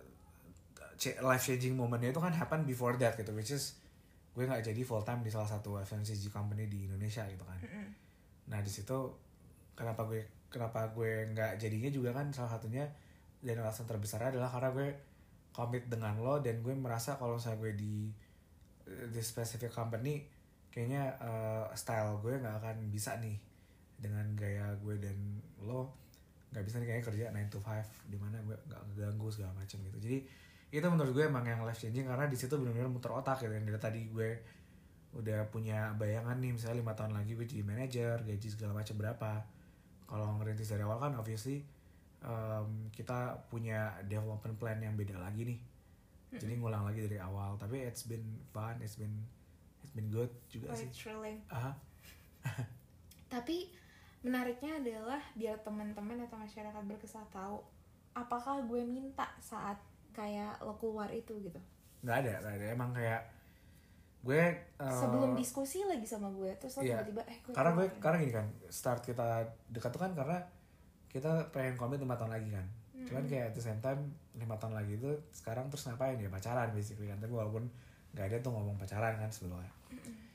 ch- 0.95 1.19
life 1.19 1.43
changing 1.43 1.73
momennya 1.73 2.13
itu 2.13 2.21
kan 2.21 2.31
happen 2.31 2.63
before 2.63 2.95
that 2.95 3.13
gitu 3.15 3.33
which 3.33 3.51
is 3.51 3.75
gue 4.31 4.43
nggak 4.43 4.61
jadi 4.61 4.81
full 4.83 5.01
time 5.01 5.23
di 5.23 5.31
salah 5.31 5.47
satu 5.47 5.79
FMCG 5.79 6.27
company 6.29 6.67
di 6.67 6.85
Indonesia 6.85 7.23
gitu 7.25 7.41
kan. 7.41 7.55
Mm-mm. 7.57 7.87
nah 8.45 8.59
di 8.59 8.69
situ 8.69 8.97
kenapa 9.73 10.05
gue 10.05 10.21
kenapa 10.51 10.85
gue 10.91 11.25
nggak 11.31 11.57
jadinya 11.57 11.89
juga 11.89 12.13
kan 12.13 12.29
salah 12.29 12.51
satunya 12.51 12.85
dan 13.41 13.57
alasan 13.57 13.89
terbesar 13.89 14.21
adalah 14.21 14.47
karena 14.47 14.69
gue 14.71 14.87
komit 15.55 15.87
dengan 15.87 16.19
lo 16.19 16.43
dan 16.43 16.59
gue 16.59 16.75
merasa 16.75 17.15
kalau 17.15 17.39
misalnya 17.39 17.63
gue 17.63 17.73
di 17.79 17.95
di 18.85 19.21
specific 19.23 19.71
company 19.71 20.27
kayaknya 20.69 21.15
eh, 21.23 21.65
style 21.79 22.19
gue 22.19 22.35
nggak 22.35 22.59
akan 22.59 22.91
bisa 22.91 23.15
nih 23.23 23.39
dengan 23.95 24.27
gaya 24.35 24.75
gue 24.83 24.99
dan 24.99 25.15
lo 25.63 25.95
nggak 26.51 26.63
bisa 26.67 26.75
nih 26.83 26.87
kayaknya 26.91 27.05
kerja 27.07 27.25
9 27.31 27.51
to 27.55 27.59
5 27.63 28.11
di 28.11 28.17
mana 28.19 28.35
gue 28.43 28.55
nggak 28.55 28.81
ganggu 28.95 29.27
segala 29.31 29.51
macam 29.55 29.79
gitu. 29.79 29.97
Jadi 30.03 30.17
itu 30.75 30.87
menurut 30.91 31.11
gue 31.15 31.23
emang 31.23 31.47
yang 31.47 31.63
life 31.63 31.79
changing 31.79 32.03
karena 32.03 32.27
di 32.27 32.35
situ 32.35 32.55
benar-benar 32.59 32.91
muter 32.91 33.11
otak 33.11 33.43
gitu. 33.43 33.51
Dan 33.55 33.63
dari 33.63 33.79
tadi 33.79 34.01
gue 34.11 34.29
udah 35.15 35.47
punya 35.47 35.95
bayangan 35.95 36.35
nih 36.43 36.51
misalnya 36.51 36.83
lima 36.83 36.91
tahun 36.91 37.15
lagi 37.15 37.39
gue 37.39 37.47
jadi 37.47 37.63
manajer 37.63 38.15
gaji 38.23 38.47
segala 38.51 38.75
macam 38.75 38.95
berapa. 38.99 39.31
Kalau 40.05 40.27
ngerintis 40.39 40.71
dari 40.71 40.83
awal 40.83 40.99
kan 40.99 41.15
obviously 41.19 41.63
um, 42.23 42.87
kita 42.93 43.35
punya 43.51 43.91
development 44.07 44.55
plan 44.55 44.79
yang 44.79 44.95
beda 44.95 45.19
lagi 45.19 45.55
nih 45.55 45.59
jadi 46.35 46.53
ngulang 46.59 46.83
lagi 46.83 47.07
dari 47.07 47.19
awal 47.19 47.55
tapi 47.55 47.83
it's 47.83 48.07
been 48.07 48.23
fun 48.51 48.75
it's 48.83 48.99
been 48.99 49.23
it's 49.83 49.95
been 49.95 50.11
good 50.11 50.31
juga 50.51 50.75
sih 50.75 50.87
Quite 50.91 50.99
thrilling. 50.99 51.39
ah 51.51 51.73
Tapi 53.25 53.67
menariknya 54.21 54.81
adalah 54.81 55.21
biar 55.37 55.57
teman-teman 55.61 56.17
atau 56.25 56.37
masyarakat 56.37 56.83
berkesah 56.85 57.25
tahu 57.29 57.61
apakah 58.15 58.63
gue 58.63 58.81
minta 58.85 59.27
saat 59.37 59.77
kayak 60.15 60.57
lo 60.63 60.79
keluar 60.79 61.11
itu 61.11 61.35
gitu. 61.43 61.59
nggak 62.01 62.17
ada 62.23 62.33
nggak 62.41 62.53
ada 62.57 62.65
emang 62.71 62.89
kayak 62.95 63.21
gue 64.25 64.41
uh, 64.81 64.89
Sebelum 64.89 65.37
diskusi 65.37 65.85
lagi 65.85 66.07
sama 66.09 66.33
gue 66.33 66.49
terus 66.57 66.79
lo 66.79 66.81
iya. 66.81 66.97
tiba-tiba 66.97 67.21
eh 67.29 67.37
gue 67.43 67.53
karena 67.53 67.71
gue 67.77 67.85
keluar. 67.85 68.01
karena 68.01 68.17
gini 68.23 68.33
kan 68.33 68.47
start 68.73 69.01
kita 69.05 69.45
dekat 69.69 69.89
tuh 69.93 70.01
kan 70.01 70.11
karena 70.17 70.39
kita 71.15 71.47
pengen 71.55 71.79
komit 71.79 71.95
lima 72.03 72.19
tahun 72.19 72.35
lagi 72.35 72.51
kan. 72.51 72.67
Cuman 73.07 73.23
kayak 73.23 73.51
at 73.51 73.53
the 73.55 73.63
same 73.63 73.79
time 73.79 74.11
lima 74.35 74.59
tahun 74.59 74.75
lagi 74.75 74.99
itu 74.99 75.07
sekarang 75.31 75.71
terus 75.71 75.87
ngapain 75.87 76.19
ya? 76.19 76.27
Pacaran 76.27 76.75
basically 76.75 77.07
kan. 77.07 77.15
Tapi 77.23 77.31
walaupun 77.31 77.63
nggak 78.11 78.25
ada 78.27 78.37
tuh 78.43 78.51
ngomong 78.51 78.75
pacaran 78.75 79.15
kan 79.15 79.31
sebelumnya. 79.31 79.71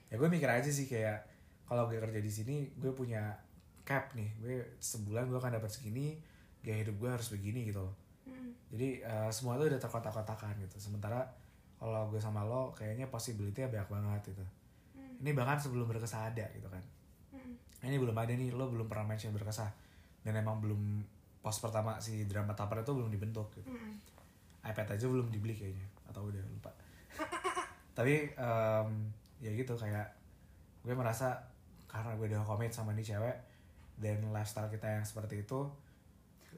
Ya 0.09 0.17
gue 0.17 0.29
mikir 0.33 0.49
aja 0.49 0.73
sih 0.73 0.89
kayak 0.89 1.21
kalau 1.69 1.85
gue 1.85 2.01
kerja 2.01 2.25
di 2.25 2.33
sini 2.33 2.73
gue 2.81 2.97
punya 2.97 3.37
cap 3.85 4.17
nih. 4.17 4.33
Gue 4.41 4.57
sebulan 4.81 5.29
gue 5.29 5.37
akan 5.37 5.61
dapat 5.61 5.69
segini 5.69 6.17
gaya 6.65 6.81
hidup 6.81 6.97
gue 6.97 7.11
harus 7.13 7.29
begini 7.29 7.69
gitu 7.69 7.85
loh. 7.85 7.97
Mm. 8.21 8.53
jadi 8.69 8.89
eh, 9.01 9.31
semua 9.33 9.57
itu 9.57 9.69
udah 9.69 9.81
terkotak-kotakan 9.81 10.57
gitu. 10.65 10.77
Sementara 10.81 11.25
kalau 11.77 12.09
gue 12.13 12.21
sama 12.21 12.45
lo 12.45 12.73
kayaknya 12.77 13.09
possibility-nya 13.09 13.69
banyak 13.69 13.89
banget 13.89 14.37
gitu. 14.37 14.45
Hmm. 14.93 15.25
ini 15.25 15.33
bahkan 15.33 15.57
sebelum 15.57 15.89
berkesah 15.89 16.29
ada 16.33 16.45
gitu 16.53 16.69
kan. 16.69 16.85
Mm. 17.33 17.57
ini 17.89 17.97
belum 17.97 18.17
ada 18.17 18.33
nih 18.33 18.53
lo 18.53 18.69
belum 18.69 18.89
pernah 18.89 19.09
mention 19.09 19.33
berkesah 19.33 19.73
dan 20.21 20.37
emang 20.37 20.61
belum 20.61 21.00
pos 21.41 21.57
pertama 21.59 21.97
si 21.97 22.29
drama 22.29 22.53
taper 22.53 22.81
itu 22.81 22.93
belum 22.93 23.09
dibentuk 23.09 23.49
gitu 23.57 23.71
Mm. 23.71 23.97
iPad 24.61 24.93
aja 24.93 25.07
belum 25.09 25.33
dibeli 25.33 25.57
kayaknya 25.57 25.87
atau 26.05 26.29
udah 26.29 26.43
lupa 26.45 26.69
tapi 27.97 28.29
em, 28.29 28.89
ya 29.41 29.50
gitu 29.50 29.73
kayak 29.73 30.05
gue 30.81 30.93
merasa 30.93 31.33
karena 31.89 32.12
gue 32.15 32.29
udah 32.29 32.45
komit 32.45 32.69
sama 32.69 32.93
nih 32.93 33.05
cewek 33.05 33.37
dan 33.97 34.21
lifestyle 34.29 34.69
kita 34.69 34.85
yang 34.87 35.05
seperti 35.05 35.41
itu 35.43 35.65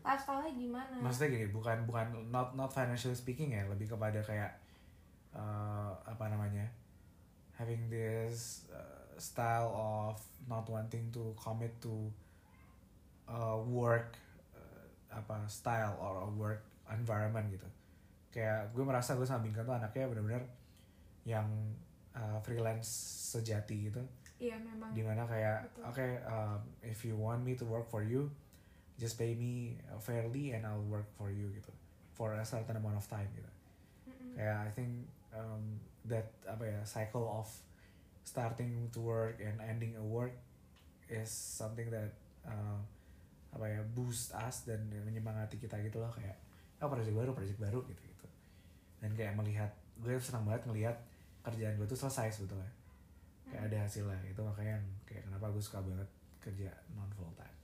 Lifestyle-nya 0.02 0.50
gimana? 0.50 0.94
maksudnya 0.98 1.30
gini 1.30 1.46
bukan 1.48 1.86
bukan 1.86 2.10
not 2.34 2.58
not 2.58 2.74
financially 2.74 3.14
speaking 3.14 3.54
ya 3.54 3.62
lebih 3.70 3.86
kepada 3.86 4.18
kayak 4.18 4.50
eh, 5.30 5.92
apa 6.02 6.24
namanya 6.26 6.66
having 7.54 7.86
this 7.86 8.66
uh, 8.68 8.82
style 9.14 9.70
of 9.70 10.18
not 10.50 10.66
wanting 10.66 11.06
to 11.14 11.30
commit 11.38 11.70
to 11.78 12.10
uh, 13.28 13.58
work 13.62 14.16
uh, 14.54 14.84
apa 15.12 15.46
style 15.46 15.94
or 16.00 16.26
a 16.26 16.30
work 16.34 16.62
environment 16.90 17.48
gitu. 17.52 17.68
Kayak 18.32 18.72
gue 18.72 18.84
merasa 18.84 19.14
gue 19.14 19.26
sama 19.28 19.44
Bingka 19.44 19.62
tuh 19.62 19.76
anaknya 19.76 20.08
bener-bener 20.08 20.44
yang 21.28 21.46
uh, 22.16 22.38
freelance 22.42 22.88
sejati 23.36 23.92
gitu. 23.92 24.02
Iya 24.42 24.58
memang. 24.58 24.90
di 24.90 25.06
mana 25.06 25.22
kayak 25.22 25.70
oke 25.86 26.02
um, 26.26 26.58
if 26.82 27.06
you 27.06 27.14
want 27.14 27.46
me 27.46 27.54
to 27.54 27.62
work 27.62 27.86
for 27.86 28.02
you 28.02 28.26
just 28.98 29.14
pay 29.14 29.38
me 29.38 29.78
fairly 30.02 30.50
and 30.50 30.66
I'll 30.66 30.82
work 30.90 31.06
for 31.14 31.30
you 31.30 31.46
gitu. 31.54 31.70
For 32.18 32.34
a 32.34 32.42
certain 32.42 32.74
amount 32.74 32.98
of 32.98 33.06
time 33.06 33.30
gitu. 33.38 33.50
Mm-mm. 34.10 34.34
kayak 34.34 34.58
I 34.66 34.70
think 34.74 35.06
um, 35.30 35.78
that 36.10 36.34
apa 36.44 36.74
ya 36.74 36.80
cycle 36.82 37.22
of 37.30 37.46
starting 38.26 38.90
to 38.94 38.98
work 38.98 39.38
and 39.38 39.58
ending 39.62 39.94
a 39.98 40.04
work 40.04 40.34
is 41.10 41.30
something 41.30 41.90
that 41.90 42.14
uh, 42.46 42.78
apa 43.52 43.68
ya 43.68 43.80
boost 43.92 44.32
us 44.32 44.64
dan 44.64 44.80
menyemangati 44.88 45.60
kita 45.60 45.76
gitu 45.84 46.00
loh 46.00 46.08
kayak 46.08 46.36
oh 46.80 46.88
project 46.88 47.14
baru 47.14 47.30
project 47.36 47.60
baru 47.60 47.80
gitu 47.84 48.02
gitu 48.02 48.26
dan 49.04 49.12
kayak 49.12 49.36
melihat 49.36 49.70
gue 50.00 50.16
senang 50.18 50.48
banget 50.48 50.64
ngelihat 50.66 50.96
kerjaan 51.44 51.76
gue 51.76 51.86
tuh 51.86 52.00
selesai 52.00 52.32
sebetulnya 52.32 52.72
kayak 53.52 53.68
ada 53.68 53.84
hasilnya 53.84 54.18
itu 54.24 54.40
makanya 54.40 54.80
kayak 55.04 55.28
kenapa 55.28 55.52
gue 55.52 55.62
suka 55.62 55.84
banget 55.84 56.08
kerja 56.40 56.72
non 56.96 57.12
full 57.12 57.28
time 57.36 57.62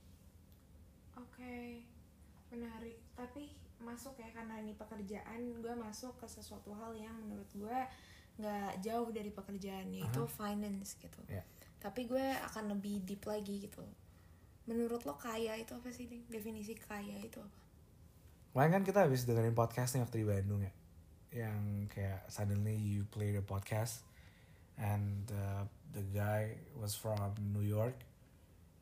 Oke, 1.39 1.83
menarik. 2.51 2.99
Tapi 3.15 3.47
masuk 3.79 4.19
ya 4.19 4.27
karena 4.35 4.59
ini 4.59 4.75
pekerjaan, 4.75 5.63
gue 5.63 5.73
masuk 5.75 6.19
ke 6.19 6.27
sesuatu 6.27 6.75
hal 6.75 6.91
yang 6.99 7.15
menurut 7.15 7.47
gue 7.55 7.79
nggak 8.39 8.83
jauh 8.83 9.07
dari 9.11 9.31
pekerjaan 9.31 9.87
yaitu 9.87 10.23
finance 10.27 10.99
gitu. 10.99 11.19
Iya. 11.31 11.43
Tapi 11.79 12.07
gue 12.11 12.25
akan 12.51 12.75
lebih 12.75 13.07
deep 13.07 13.23
lagi 13.23 13.67
gitu. 13.67 13.83
Menurut 14.69 15.01
lo 15.09 15.17
kaya 15.17 15.57
itu 15.57 15.73
apa 15.73 15.89
sih, 15.89 16.05
Ding? 16.05 16.21
Definisi 16.29 16.77
kaya 16.77 17.17
itu 17.17 17.41
apa? 17.41 17.59
Kemarin 18.53 18.71
kan 18.77 18.83
kita 18.85 18.99
habis 19.09 19.25
dengerin 19.25 19.57
podcast 19.57 19.97
nih 19.97 20.05
waktu 20.05 20.21
di 20.21 20.27
Bandung 20.29 20.61
ya 20.61 20.73
Yang 21.29 21.89
kayak 21.93 22.21
suddenly 22.29 22.77
you 22.77 23.05
play 23.09 23.33
the 23.33 23.45
podcast 23.45 24.05
And 24.77 25.25
uh, 25.29 25.65
the 25.93 26.05
guy 26.13 26.57
was 26.77 26.97
from 26.97 27.33
New 27.53 27.65
York 27.65 27.97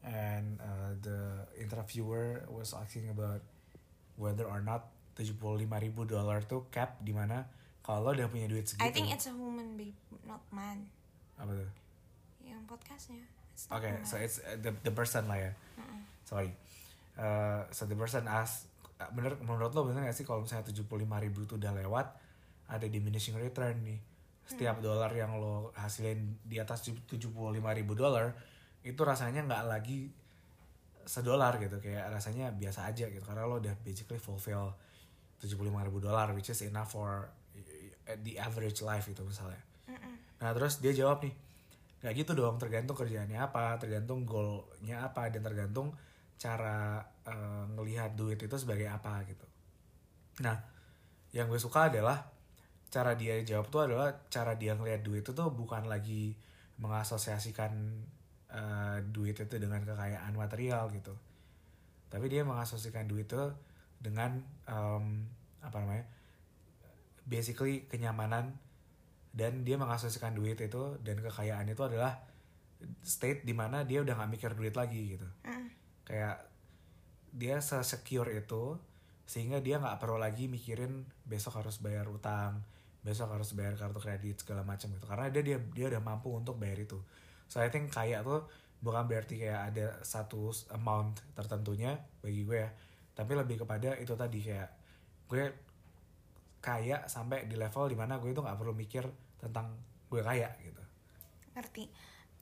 And 0.04 0.60
uh, 0.64 0.96
the 1.04 1.52
interviewer 1.60 2.48
was 2.48 2.72
asking 2.76 3.12
about 3.12 3.44
Whether 4.16 4.48
or 4.48 4.64
not 4.64 4.92
75 5.20 5.66
ribu 5.66 6.06
dolar 6.06 6.46
tuh 6.46 6.70
cap 6.70 7.02
di 7.02 7.10
mana 7.10 7.50
kalau 7.82 8.12
lo 8.12 8.20
udah 8.20 8.28
punya 8.30 8.46
duit 8.46 8.68
segitu 8.70 8.86
I 8.86 8.92
think 8.94 9.10
it's 9.10 9.26
a 9.26 9.34
woman, 9.34 9.80
babe, 9.80 9.96
not 10.28 10.44
man. 10.52 10.92
Apa 11.40 11.56
tuh? 11.56 11.72
Yang 12.44 12.62
podcastnya. 12.68 13.24
Oke, 13.74 13.90
man. 13.90 14.06
so 14.06 14.22
it's 14.22 14.38
uh, 14.46 14.54
the, 14.62 14.70
the 14.86 14.94
person 14.94 15.26
lah 15.26 15.42
ya. 15.42 15.52
Mm-mm. 15.82 16.00
sorry. 16.22 16.54
Uh, 17.18 17.66
so 17.74 17.90
the 17.90 17.98
person 17.98 18.30
ask 18.30 18.70
uh, 19.02 19.10
bener 19.10 19.34
menurut 19.42 19.74
lo 19.74 19.90
bener 19.90 20.06
gak 20.06 20.14
sih 20.14 20.22
kalau 20.22 20.46
misalnya 20.46 20.70
75 20.70 20.86
ribu 21.02 21.40
itu 21.50 21.58
udah 21.58 21.74
lewat 21.74 22.08
ada 22.70 22.86
diminishing 22.86 23.34
return 23.42 23.82
nih. 23.82 23.98
Setiap 24.48 24.80
dolar 24.80 25.12
yang 25.12 25.42
lo 25.42 25.74
hasilin 25.74 26.40
di 26.46 26.62
atas 26.62 26.86
75 26.86 27.34
ribu 27.52 27.94
dolar 27.98 28.32
itu 28.86 29.02
rasanya 29.04 29.44
nggak 29.44 29.64
lagi 29.66 30.14
sedolar 31.10 31.58
gitu. 31.58 31.82
Kayak 31.82 32.14
rasanya 32.14 32.54
biasa 32.54 32.86
aja 32.86 33.10
gitu. 33.10 33.26
Karena 33.26 33.50
lo 33.50 33.58
udah 33.58 33.74
basically 33.82 34.22
fulfill 34.22 34.78
75 35.42 35.66
ribu 35.90 36.00
dolar 36.00 36.30
which 36.38 36.54
is 36.54 36.62
enough 36.62 36.94
for 36.94 37.28
uh, 38.06 38.18
the 38.22 38.38
average 38.38 38.86
life 38.86 39.10
itu 39.10 39.26
misalnya. 39.26 39.60
Mm-mm. 39.90 40.14
Nah 40.40 40.54
terus 40.54 40.80
dia 40.80 40.94
jawab 40.94 41.26
nih, 41.26 41.34
nggak 42.08 42.24
gitu 42.24 42.40
dong, 42.40 42.56
tergantung 42.56 42.96
kerjaannya 42.96 43.36
apa, 43.36 43.76
tergantung 43.76 44.24
goalnya 44.24 45.04
apa, 45.04 45.28
dan 45.28 45.44
tergantung 45.44 45.92
cara 46.40 47.04
eh, 47.28 47.66
ngelihat 47.76 48.16
duit 48.16 48.40
itu 48.40 48.56
sebagai 48.56 48.88
apa 48.88 49.28
gitu. 49.28 49.44
Nah, 50.40 50.56
yang 51.36 51.52
gue 51.52 51.60
suka 51.60 51.92
adalah 51.92 52.32
cara 52.88 53.20
dia 53.20 53.44
jawab 53.44 53.68
tuh 53.68 53.92
adalah 53.92 54.16
cara 54.32 54.56
dia 54.56 54.72
ngelihat 54.72 55.04
duit 55.04 55.28
itu 55.28 55.36
tuh 55.36 55.52
bukan 55.52 55.92
lagi 55.92 56.40
mengasosiasikan 56.80 57.76
eh, 58.56 58.98
duit 59.12 59.36
itu 59.36 59.60
dengan 59.60 59.84
kekayaan 59.84 60.32
material 60.32 60.88
gitu, 60.96 61.12
tapi 62.08 62.32
dia 62.32 62.48
mengasosiasikan 62.48 63.04
duit 63.04 63.28
itu 63.28 63.52
dengan 64.00 64.40
em, 64.70 65.28
apa 65.60 65.78
namanya, 65.84 66.06
basically 67.28 67.84
kenyamanan 67.92 68.56
dan 69.38 69.62
dia 69.62 69.78
mengasosiasikan 69.78 70.34
duit 70.34 70.58
itu 70.58 70.98
dan 71.06 71.22
kekayaan 71.22 71.70
itu 71.70 71.86
adalah 71.86 72.18
state 73.06 73.46
di 73.46 73.54
mana 73.54 73.86
dia 73.86 74.02
udah 74.02 74.18
nggak 74.18 74.32
mikir 74.34 74.52
duit 74.58 74.74
lagi 74.74 75.14
gitu. 75.14 75.28
Mm. 75.46 75.70
kayak 76.08 76.40
dia 77.36 77.60
secure 77.62 78.32
itu 78.34 78.80
sehingga 79.28 79.60
dia 79.62 79.78
nggak 79.78 80.00
perlu 80.02 80.18
lagi 80.18 80.50
mikirin 80.50 81.06
besok 81.28 81.62
harus 81.62 81.78
bayar 81.84 82.08
utang 82.08 82.64
besok 83.08 83.32
harus 83.32 83.56
bayar 83.56 83.80
kartu 83.80 84.04
kredit 84.04 84.44
segala 84.44 84.68
macam 84.68 84.92
gitu. 84.92 85.08
Karena 85.08 85.32
dia 85.32 85.40
dia 85.40 85.58
dia 85.62 85.88
udah 85.88 86.04
mampu 86.04 86.28
untuk 86.36 86.60
bayar 86.60 86.84
itu. 86.84 87.00
So 87.48 87.64
I 87.64 87.72
think 87.72 87.88
kaya 87.88 88.20
tuh 88.20 88.44
bukan 88.84 89.08
berarti 89.08 89.40
kayak 89.40 89.62
ada 89.72 89.86
satu 90.04 90.52
amount 90.76 91.24
tertentunya 91.32 91.96
bagi 92.20 92.44
gue 92.44 92.68
ya. 92.68 92.70
Tapi 93.16 93.32
lebih 93.32 93.64
kepada 93.64 93.96
itu 93.96 94.12
tadi 94.20 94.44
kayak 94.44 94.70
gue 95.32 95.44
kaya 96.60 97.08
sampai 97.08 97.48
di 97.48 97.56
level 97.56 97.88
di 97.88 97.96
mana 97.96 98.20
gue 98.20 98.36
itu 98.36 98.44
nggak 98.44 98.60
perlu 98.60 98.76
mikir 98.76 99.08
tentang 99.38 99.78
gue 100.10 100.22
kaya 100.22 100.50
gitu. 100.62 100.84
Ngerti. 101.54 101.86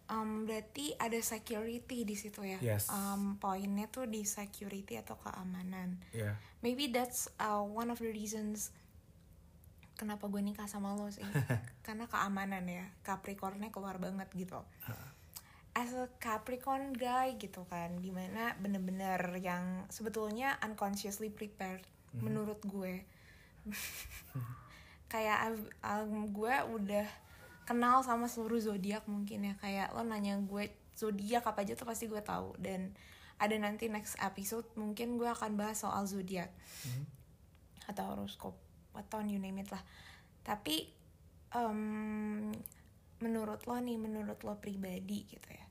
Um, 0.06 0.46
berarti 0.46 0.94
ada 1.02 1.18
security 1.18 2.06
di 2.06 2.14
situ 2.14 2.46
ya? 2.46 2.62
Yes. 2.62 2.94
um, 2.94 3.42
poinnya 3.42 3.90
tuh 3.90 4.06
di 4.06 4.22
security 4.22 5.02
atau 5.02 5.18
keamanan. 5.18 5.98
Ya 6.14 6.38
maybe 6.66 6.90
that's 6.90 7.30
uh, 7.38 7.62
one 7.62 7.94
of 7.94 8.02
the 8.02 8.10
reasons 8.10 8.74
kenapa 9.94 10.26
gue 10.26 10.42
nikah 10.42 10.66
sama 10.66 10.98
lo 10.98 11.14
sih. 11.14 11.22
Karena 11.86 12.10
keamanan 12.10 12.66
ya. 12.66 12.90
Capricornnya 13.06 13.70
keluar 13.70 14.02
banget 14.02 14.28
gitu. 14.34 14.58
As 15.78 15.94
a 15.94 16.10
Capricorn 16.18 16.98
guy 16.98 17.38
gitu 17.38 17.70
kan. 17.70 18.02
Di 18.02 18.10
mana 18.10 18.58
bener-bener 18.58 19.22
yang 19.40 19.86
sebetulnya 19.94 20.58
unconsciously 20.66 21.30
prepared 21.30 21.86
menurut 22.16 22.64
gue 22.64 23.04
kayak 25.16 25.56
um, 25.80 26.28
gue 26.36 26.56
udah 26.76 27.08
kenal 27.64 28.04
sama 28.04 28.28
seluruh 28.28 28.60
zodiak 28.60 29.08
mungkin 29.08 29.48
ya. 29.48 29.54
Kayak 29.64 29.96
lo 29.96 30.04
nanya 30.04 30.36
gue 30.44 30.68
zodiak 30.92 31.48
apa 31.48 31.64
aja 31.64 31.80
tuh 31.80 31.88
pasti 31.88 32.12
gue 32.12 32.20
tahu. 32.20 32.52
Dan 32.60 32.92
ada 33.40 33.56
nanti 33.56 33.88
next 33.88 34.20
episode 34.20 34.68
mungkin 34.76 35.16
gue 35.16 35.28
akan 35.32 35.56
bahas 35.56 35.80
soal 35.80 36.04
zodiak. 36.04 36.52
Atau 37.88 38.04
horoskop 38.12 38.60
atau 38.96 39.24
you 39.24 39.40
name 39.40 39.64
it 39.64 39.72
lah. 39.72 39.84
Tapi 40.44 40.88
em, 41.56 42.52
menurut 43.24 43.64
lo 43.64 43.76
nih 43.80 43.96
menurut 43.96 44.40
lo 44.44 44.60
pribadi 44.60 45.24
gitu 45.28 45.50
ya. 45.52 45.66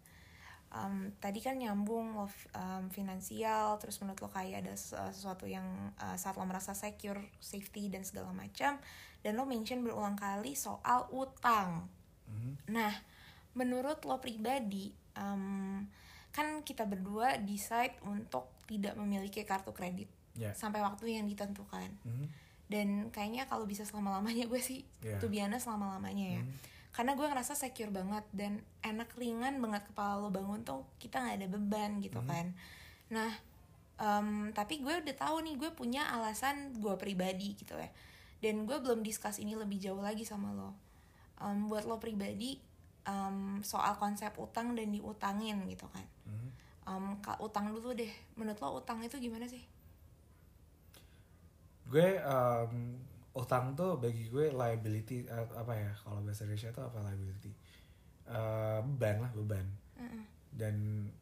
Em, 0.75 1.15
tadi 1.23 1.39
kan 1.39 1.57
nyambung 1.57 2.19
lo 2.19 2.27
em, 2.53 2.91
finansial 2.91 3.79
terus 3.79 4.01
menurut 4.03 4.19
lo 4.25 4.29
kayak 4.33 4.67
ada 4.67 4.75
ses- 4.75 5.15
sesuatu 5.15 5.47
yang 5.47 5.95
eh, 5.95 6.17
saat 6.19 6.35
lo 6.35 6.45
merasa 6.45 6.75
secure 6.75 7.23
safety 7.39 7.87
dan 7.87 8.03
segala 8.03 8.35
macam 8.35 8.77
dan 9.25 9.35
lo 9.35 9.45
mention 9.45 9.81
berulang 9.81 10.15
kali 10.15 10.53
soal 10.55 11.09
utang 11.11 11.89
Mhm. 12.25 12.73
Nah, 12.73 12.93
menurut 13.53 14.03
lo 14.03 14.17
pribadi, 14.17 14.89
em, 15.15 15.85
kan 16.29 16.47
kita 16.61 16.83
berdua 16.83 17.37
decide 17.39 17.95
untuk 18.03 18.49
tidak 18.65 18.97
memiliki 18.97 19.45
kartu 19.45 19.71
kredit 19.71 20.09
ya 20.35 20.51
sampai 20.51 20.81
waktu 20.81 21.15
yang 21.15 21.25
ditentukan. 21.25 21.89
Mhm. 22.03 22.27
Dan 22.67 22.89
kayaknya 23.09 23.45
kalau 23.45 23.65
bisa 23.65 23.85
selama 23.85 24.19
lamanya 24.19 24.49
gue 24.51 24.59
sih, 24.59 24.83
Iya. 25.01 25.21
tuh 25.21 25.29
biasa 25.29 25.63
selama 25.63 25.95
lamanya 25.95 26.41
ya. 26.41 26.43
Mhm. 26.43 26.53
Karena 26.91 27.13
gue 27.13 27.27
ngerasa 27.27 27.53
secure 27.55 27.91
banget 27.91 28.25
dan 28.33 28.53
enak 28.81 29.13
ringan 29.15 29.61
banget 29.61 29.85
kepala 29.87 30.19
lo 30.19 30.31
bangun 30.31 30.63
tuh 30.63 30.83
kita 30.97 31.21
nggak 31.21 31.39
ada 31.39 31.49
beban 31.51 31.91
gitu 32.01 32.19
Mhm. 32.19 32.27
kan. 32.27 32.47
Nah, 33.11 33.31
em, 33.97 34.29
tapi 34.51 34.81
gue 34.81 34.95
udah 35.07 35.15
tahu 35.15 35.45
nih 35.45 35.55
gue 35.55 35.71
punya 35.71 36.09
alasan 36.11 36.75
gue 36.75 36.95
pribadi 36.97 37.55
gitu 37.55 37.77
ya. 37.77 37.93
Dan 38.45 38.69
gue 38.69 38.77
belum 38.77 39.01
discuss 39.01 39.41
ini 39.41 39.57
lebih 39.57 39.81
jauh 39.81 40.05
lagi 40.05 40.29
sama 40.29 40.53
lo. 40.53 40.77
Em, 41.41 41.65
buat 41.65 41.89
lo 41.89 41.97
pribadi 41.97 42.61
em, 43.05 43.39
soal 43.65 43.97
konsep 43.97 44.37
utang 44.37 44.77
dan 44.77 44.93
diutangin 44.93 45.65
gitu 45.65 45.89
kan. 45.89 46.05
Mhm. 46.29 46.49
Em, 46.85 47.05
ka- 47.25 47.41
utang 47.41 47.73
dulu 47.73 47.97
deh. 47.97 48.13
Menurut 48.37 48.61
lo 48.61 48.69
utang 48.77 49.01
itu 49.01 49.17
gimana 49.17 49.49
sih? 49.49 49.65
gue 51.85 52.09
em, 52.17 52.73
utang 53.37 53.77
tuh 53.77 54.01
bagi 54.01 54.27
gue 54.27 54.49
liability 54.51 55.29
eh, 55.29 55.47
apa 55.53 55.73
ya 55.75 55.91
kalau 56.01 56.25
bahasa 56.25 56.45
Indonesia 56.45 56.71
itu 56.71 56.83
apa 56.83 56.99
liability 57.03 57.53
Eh, 58.25 58.81
beban 58.81 59.21
lah 59.21 59.29
beban 59.37 59.69
Mm-mm. 60.01 60.25
dan 60.57 60.75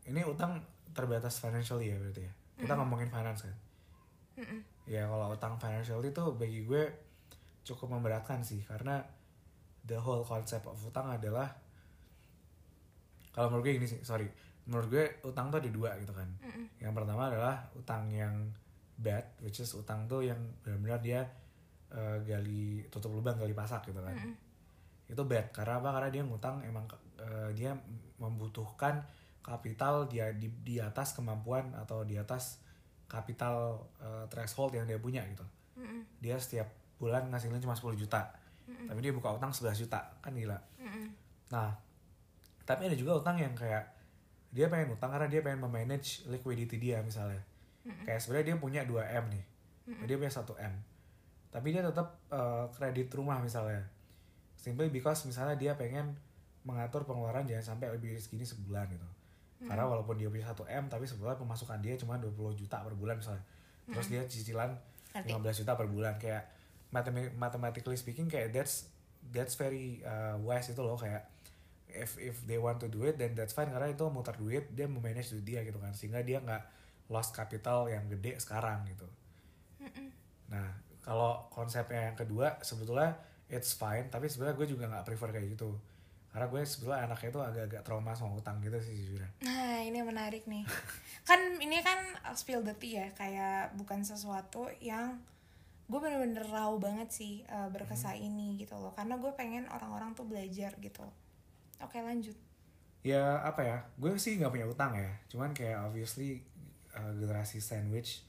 ini 0.07 0.23
utang 0.23 0.63
terbatas 0.95 1.43
financially 1.43 1.91
ya 1.91 1.99
berarti 1.99 2.23
ya 2.23 2.33
kita 2.55 2.79
ngomongin 2.79 3.11
finance 3.11 3.43
kan 3.43 3.57
Mm-mm. 4.39 4.63
ya 4.87 5.11
kalau 5.11 5.35
utang 5.35 5.59
financial 5.59 5.99
itu 5.99 6.23
bagi 6.39 6.63
gue 6.63 6.95
cukup 7.63 7.95
memberatkan 7.95 8.43
sih 8.43 8.63
karena 8.67 9.03
the 9.87 9.99
whole 9.99 10.23
concept 10.23 10.67
of 10.67 10.79
utang 10.83 11.11
adalah 11.11 11.51
kalau 13.33 13.49
menurut 13.49 13.65
gue 13.67 13.73
gini 13.81 13.89
sih 13.89 14.01
sorry 14.05 14.29
menurut 14.67 14.89
gue 14.91 15.05
utang 15.27 15.51
tuh 15.51 15.59
ada 15.59 15.71
dua 15.71 15.99
gitu 15.99 16.15
kan 16.15 16.29
Mm-mm. 16.43 16.67
yang 16.79 16.95
pertama 16.95 17.27
adalah 17.33 17.67
utang 17.75 18.07
yang 18.13 18.51
bad 18.95 19.27
which 19.43 19.59
is 19.59 19.71
utang 19.75 20.07
tuh 20.07 20.23
yang 20.23 20.39
benar-benar 20.63 21.01
dia 21.03 21.21
eh, 21.91 22.19
gali 22.23 22.87
tutup 22.87 23.11
lubang 23.11 23.35
gali 23.35 23.55
pasak 23.57 23.91
gitu 23.91 23.99
kan 23.99 24.15
Mm-mm. 24.15 24.35
itu 25.11 25.23
bad 25.27 25.51
karena 25.51 25.83
apa 25.83 25.89
karena 25.99 26.11
dia 26.15 26.23
ngutang 26.23 26.63
emang 26.63 26.87
eh, 27.19 27.51
dia 27.59 27.75
membutuhkan 28.23 29.03
kapital 29.43 30.07
dia 30.07 30.31
di, 30.31 30.47
di 30.63 30.79
atas 30.79 31.19
kemampuan 31.19 31.75
atau 31.75 32.07
di 32.07 32.15
atas 32.15 32.63
kapital 33.11 33.83
eh, 33.99 34.25
threshold 34.31 34.79
yang 34.79 34.87
dia 34.87 35.03
punya 35.03 35.27
gitu 35.27 35.43
Mm-mm. 35.83 36.07
dia 36.23 36.39
setiap 36.39 36.71
bulan 37.03 37.27
ngasilin 37.35 37.59
cuma 37.59 37.75
10 37.75 37.99
juta. 37.99 38.31
Tapi 38.63 38.99
dia 39.03 39.11
buka 39.11 39.35
utang 39.35 39.51
11 39.51 39.75
juta 39.83 39.99
kan 40.23 40.31
gila. 40.31 40.55
Mm-mm. 40.79 41.11
nah 41.51 41.75
tapi 42.63 42.87
ada 42.89 42.97
juga 42.97 43.19
utang 43.19 43.37
yang 43.37 43.53
kayak 43.59 43.85
dia 44.55 44.71
pengen 44.71 44.95
utang 44.95 45.11
karena 45.11 45.27
dia 45.27 45.43
pengen 45.43 45.67
memanage 45.67 46.23
liquidity 46.31 46.79
dia 46.79 47.03
misalnya. 47.03 47.43
Kayak 48.07 48.21
sebenarnya 48.23 48.47
dia 48.55 48.57
punya 48.63 48.81
2 48.87 49.03
m 49.03 49.25
nih. 49.35 49.45
Dia 50.07 50.17
punya 50.17 50.31
1 50.31 50.47
m. 50.71 50.75
Tapi 51.51 51.67
dia 51.75 51.83
tetap 51.83 52.23
eh, 52.31 52.65
kredit 52.79 53.11
rumah 53.13 53.43
misalnya. 53.43 53.83
Simply 54.55 54.89
because 54.95 55.27
misalnya 55.27 55.59
dia 55.59 55.75
pengen 55.75 56.15
mengatur 56.63 57.03
pengeluaran 57.03 57.43
jangan 57.43 57.75
sampai 57.75 57.91
lebih 57.91 58.15
dari 58.15 58.23
segini 58.23 58.47
sebulan 58.47 58.87
gitu. 58.95 59.09
Karena 59.67 59.87
walaupun 59.87 60.15
dia 60.19 60.31
punya 60.31 60.47
1 60.47 60.55
m 60.63 60.85
tapi 60.87 61.05
sebulan 61.07 61.39
pemasukan 61.39 61.79
dia 61.83 61.99
cuma 61.99 62.19
20 62.19 62.55
juta 62.55 62.79
per 62.83 62.95
bulan 62.95 63.19
misalnya. 63.19 63.43
Terus 63.91 64.07
dia 64.07 64.23
cicilan 64.23 64.71
Ngerti. 65.13 65.29
15 65.35 65.61
juta 65.65 65.73
per 65.75 65.87
bulan. 65.91 66.15
Kayak 66.23 66.47
mathematically 66.93 67.97
speaking 67.97 68.29
kayak 68.29 68.53
that's 68.53 68.93
that's 69.33 69.57
very 69.57 70.05
uh, 70.05 70.37
wise 70.45 70.69
itu 70.69 70.81
loh 70.85 71.01
kayak 71.01 71.25
if 71.93 72.17
if 72.21 72.41
they 72.49 72.57
want 72.57 72.81
to 72.81 72.89
do 72.89 73.05
it 73.05 73.17
then 73.21 73.37
that's 73.37 73.53
fine 73.53 73.69
karena 73.69 73.93
itu 73.93 74.05
muter 74.09 74.37
duit 74.37 74.69
dia 74.73 74.89
memanage 74.89 75.33
duit 75.33 75.45
dia 75.45 75.61
gitu 75.65 75.81
kan 75.81 75.93
sehingga 75.93 76.21
dia 76.25 76.41
nggak 76.41 76.63
lost 77.13 77.37
capital 77.37 77.89
yang 77.93 78.09
gede 78.09 78.41
sekarang 78.41 78.85
gitu. 78.89 79.09
Nah 80.49 80.69
kalau 81.03 81.45
konsepnya 81.53 82.13
yang 82.13 82.17
kedua 82.17 82.57
sebetulnya 82.65 83.17
it's 83.53 83.77
fine 83.77 84.09
tapi 84.09 84.31
sebenarnya 84.31 84.57
gue 84.57 84.69
juga 84.69 84.85
nggak 84.89 85.05
prefer 85.05 85.29
kayak 85.33 85.49
gitu. 85.57 85.77
Karena 86.33 86.49
gue 86.49 86.65
sebetulnya 86.65 87.05
anaknya 87.05 87.29
itu 87.29 87.41
agak-agak 87.45 87.83
trauma 87.85 88.17
sama 88.17 88.41
utang 88.41 88.57
gitu 88.65 88.81
sih 88.81 88.97
jujur 89.05 89.21
Nah 89.45 89.85
ini 89.85 90.01
menarik 90.01 90.49
nih. 90.49 90.65
Kan 91.29 91.61
ini 91.61 91.85
kan 91.85 92.01
spill 92.33 92.65
the 92.65 92.73
tea 92.81 93.05
ya 93.05 93.07
Kayak 93.13 93.77
bukan 93.77 94.01
sesuatu 94.01 94.73
yang 94.81 95.21
Gue 95.93 96.01
bener-bener 96.01 96.41
raw 96.49 96.73
banget 96.81 97.13
sih 97.13 97.45
uh, 97.53 97.69
Berkesah 97.69 98.17
ini 98.17 98.57
gitu 98.57 98.73
loh. 98.81 98.97
Karena 98.97 99.21
gue 99.21 99.29
pengen 99.37 99.69
orang-orang 99.69 100.17
tuh 100.17 100.25
belajar 100.25 100.73
gitu. 100.81 101.05
Oke 101.85 102.01
lanjut. 102.01 102.35
Ya 103.05 103.45
apa 103.45 103.61
ya? 103.61 103.79
Gue 104.01 104.17
sih 104.17 104.41
nggak 104.41 104.49
punya 104.57 104.65
utang 104.65 104.97
ya. 104.97 105.13
Cuman 105.29 105.53
kayak 105.53 105.85
obviously 105.85 106.41
uh, 106.97 107.13
generasi 107.21 107.61
sandwich 107.61 108.25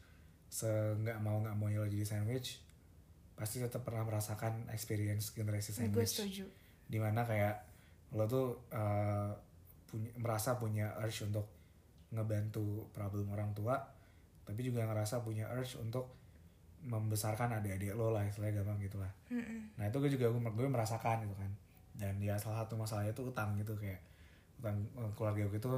se 0.52 0.67
nggak 0.99 1.23
mau 1.23 1.39
nggak 1.39 1.56
mau 1.56 1.71
jadi 1.71 2.06
sandwich 2.06 2.62
pasti 3.34 3.58
tetap 3.58 3.82
pernah 3.82 4.06
merasakan 4.06 4.69
experience 4.69 5.34
generasi 5.34 5.71
Gue 5.71 5.80
sandwich. 6.04 6.12
setuju. 6.12 6.45
Di 6.86 6.99
mana 6.99 7.23
kayak 7.23 7.63
lo 8.13 8.28
tuh 8.30 8.69
uh, 8.76 9.34
punya 9.89 10.12
merasa 10.21 10.60
punya 10.62 10.93
urge 11.02 11.26
untuk 11.26 11.49
ngebantu 12.13 12.89
problem 12.93 13.34
orang 13.34 13.54
tua 13.58 13.73
tapi 14.45 14.62
juga 14.62 14.86
ngerasa 14.86 15.26
punya 15.26 15.49
urge 15.49 15.82
untuk 15.82 16.22
membesarkan 16.84 17.63
adik-adik 17.63 17.96
lo 17.96 18.12
lah 18.12 18.28
istilahnya 18.28 18.60
gampang 18.60 18.80
gitu 18.84 19.00
lah 19.00 19.12
Mm-mm. 19.32 19.80
nah 19.80 19.88
itu 19.88 19.98
gue 20.04 20.12
juga 20.12 20.28
gue, 20.28 20.39
gue 20.39 20.67
merasakan 20.67 21.24
gitu 21.24 21.36
kan 21.39 21.52
dan 21.96 22.13
ya 22.19 22.36
salah 22.36 22.65
satu 22.65 22.76
masalahnya 22.76 23.15
itu 23.15 23.24
utang 23.24 23.56
gitu 23.56 23.74
kayak 23.80 24.04
utang 24.60 24.78
eh, 25.00 25.12
keluarga 25.15 25.48
gue 25.48 25.60
itu 25.60 25.72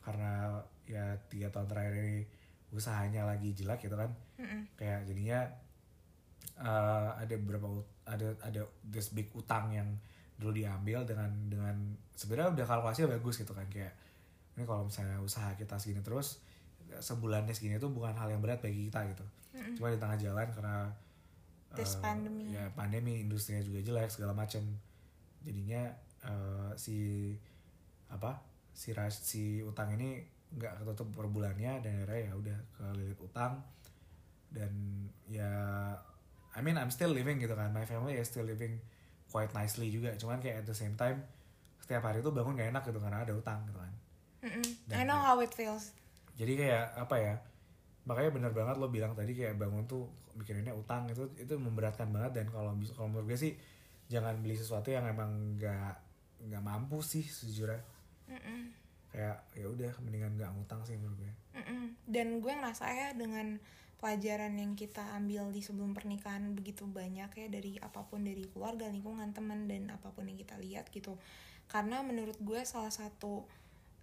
karena 0.00 0.60
ya 0.84 1.16
tiga 1.32 1.48
tahun 1.48 1.68
terakhir 1.68 1.94
ini 1.96 2.24
usahanya 2.70 3.26
lagi 3.26 3.56
jelek 3.56 3.88
gitu 3.88 3.96
kan 3.96 4.10
Mm-mm. 4.36 4.68
kayak 4.76 5.08
jadinya 5.08 5.48
eh, 6.60 7.08
ada 7.16 7.34
beberapa 7.40 7.68
ada 8.04 8.36
ada 8.44 8.62
this 8.84 9.16
big 9.16 9.32
utang 9.32 9.72
yang 9.72 9.88
dulu 10.40 10.56
diambil 10.56 11.04
dengan 11.04 11.28
dengan 11.48 11.76
sebenarnya 12.16 12.56
udah 12.56 12.66
kalkulasinya 12.68 13.12
bagus 13.16 13.44
gitu 13.44 13.52
kan 13.52 13.68
kayak 13.68 13.92
ini 14.56 14.64
kalau 14.64 14.88
misalnya 14.88 15.20
usaha 15.20 15.52
kita 15.56 15.76
segini 15.76 16.00
terus 16.00 16.40
sebulannya 16.98 17.54
segini 17.54 17.78
itu 17.78 17.86
bukan 17.86 18.10
hal 18.18 18.26
yang 18.34 18.42
berat 18.42 18.58
bagi 18.58 18.90
kita 18.90 19.06
gitu. 19.14 19.26
Mm-mm. 19.50 19.74
cuma 19.74 19.90
di 19.90 19.98
tengah 19.98 20.14
jalan 20.14 20.46
karena 20.54 20.86
This 21.70 21.98
eh, 21.98 22.02
pandemi. 22.02 22.50
ya 22.50 22.66
pandemi 22.74 23.22
industrinya 23.22 23.62
juga 23.62 23.78
jelek 23.82 24.10
segala 24.10 24.34
macem. 24.34 24.62
Jadinya 25.46 25.86
eh, 26.26 26.70
si 26.74 26.98
apa 28.10 28.42
si 28.74 28.90
ras 28.90 29.22
si 29.22 29.62
utang 29.62 29.94
ini 29.94 30.18
nggak 30.50 30.82
ketutup 30.82 31.14
per 31.14 31.30
bulannya 31.30 31.78
dan 31.78 32.02
akhirnya 32.02 32.20
ya 32.26 32.32
udah 32.34 32.58
kelilit 32.74 33.18
utang. 33.22 33.62
Dan 34.50 35.06
ya 35.30 35.50
I 36.50 36.60
mean 36.66 36.74
I'm 36.74 36.90
still 36.90 37.14
living 37.14 37.38
gitu 37.38 37.54
kan. 37.54 37.70
My 37.70 37.86
family 37.86 38.18
is 38.18 38.26
still 38.26 38.46
living 38.46 38.82
quite 39.30 39.54
nicely 39.54 39.94
juga. 39.94 40.18
Cuman 40.18 40.42
kayak 40.42 40.62
at 40.62 40.66
the 40.66 40.74
same 40.74 40.98
time 40.98 41.22
setiap 41.78 42.02
hari 42.02 42.18
tuh 42.18 42.34
bangun 42.34 42.58
gak 42.58 42.70
enak 42.74 42.82
gitu 42.86 42.98
karena 42.98 43.22
ada 43.22 43.30
utang 43.34 43.62
gitu 43.70 43.78
kan. 43.78 43.94
Dan 44.90 44.94
I 44.94 45.02
know 45.06 45.18
how 45.22 45.38
it 45.38 45.54
feels 45.54 45.94
jadi 46.34 46.52
kayak 46.56 46.84
apa 46.98 47.16
ya 47.18 47.34
makanya 48.06 48.30
bener 48.32 48.52
banget 48.54 48.76
lo 48.80 48.88
bilang 48.88 49.12
tadi 49.14 49.32
kayak 49.36 49.60
bangun 49.60 49.84
tuh 49.86 50.08
mikirinnya 50.34 50.72
utang 50.72 51.06
itu 51.10 51.28
itu 51.36 51.54
memberatkan 51.58 52.08
banget 52.10 52.42
dan 52.42 52.46
kalau 52.48 52.72
kalau 52.96 53.08
menurut 53.12 53.34
gue 53.34 53.38
sih 53.38 53.52
jangan 54.10 54.40
beli 54.42 54.56
sesuatu 54.58 54.90
yang 54.90 55.06
emang 55.06 55.58
nggak 55.58 55.94
nggak 56.48 56.62
mampu 56.64 56.98
sih 57.04 57.22
sejujurnya 57.22 57.82
Mm-mm. 58.30 58.72
kayak 59.12 59.38
ya 59.54 59.66
udah 59.68 59.92
mendingan 60.02 60.34
nggak 60.38 60.50
ngutang 60.56 60.80
sih 60.86 60.96
menurut 60.96 61.18
gue 61.20 61.32
Mm-mm. 61.60 61.98
Dan 62.06 62.38
gue 62.38 62.52
ngerasa 62.54 62.86
ya 62.90 63.08
dengan 63.14 63.58
pelajaran 64.00 64.56
yang 64.56 64.72
kita 64.78 65.04
ambil 65.12 65.52
di 65.52 65.60
sebelum 65.60 65.92
pernikahan 65.92 66.56
begitu 66.56 66.88
banyak 66.88 67.28
ya 67.36 67.46
dari 67.52 67.76
apa 67.76 68.00
pun 68.08 68.24
dari 68.24 68.48
keluarga, 68.48 68.88
lingkungan, 68.88 69.36
teman 69.36 69.68
dan 69.68 69.92
apa 69.92 70.08
pun 70.14 70.24
yang 70.24 70.40
kita 70.40 70.56
lihat 70.56 70.88
gitu. 70.88 71.20
Karena 71.68 72.00
menurut 72.00 72.38
gue 72.40 72.64
salah 72.64 72.90
satu 72.90 73.44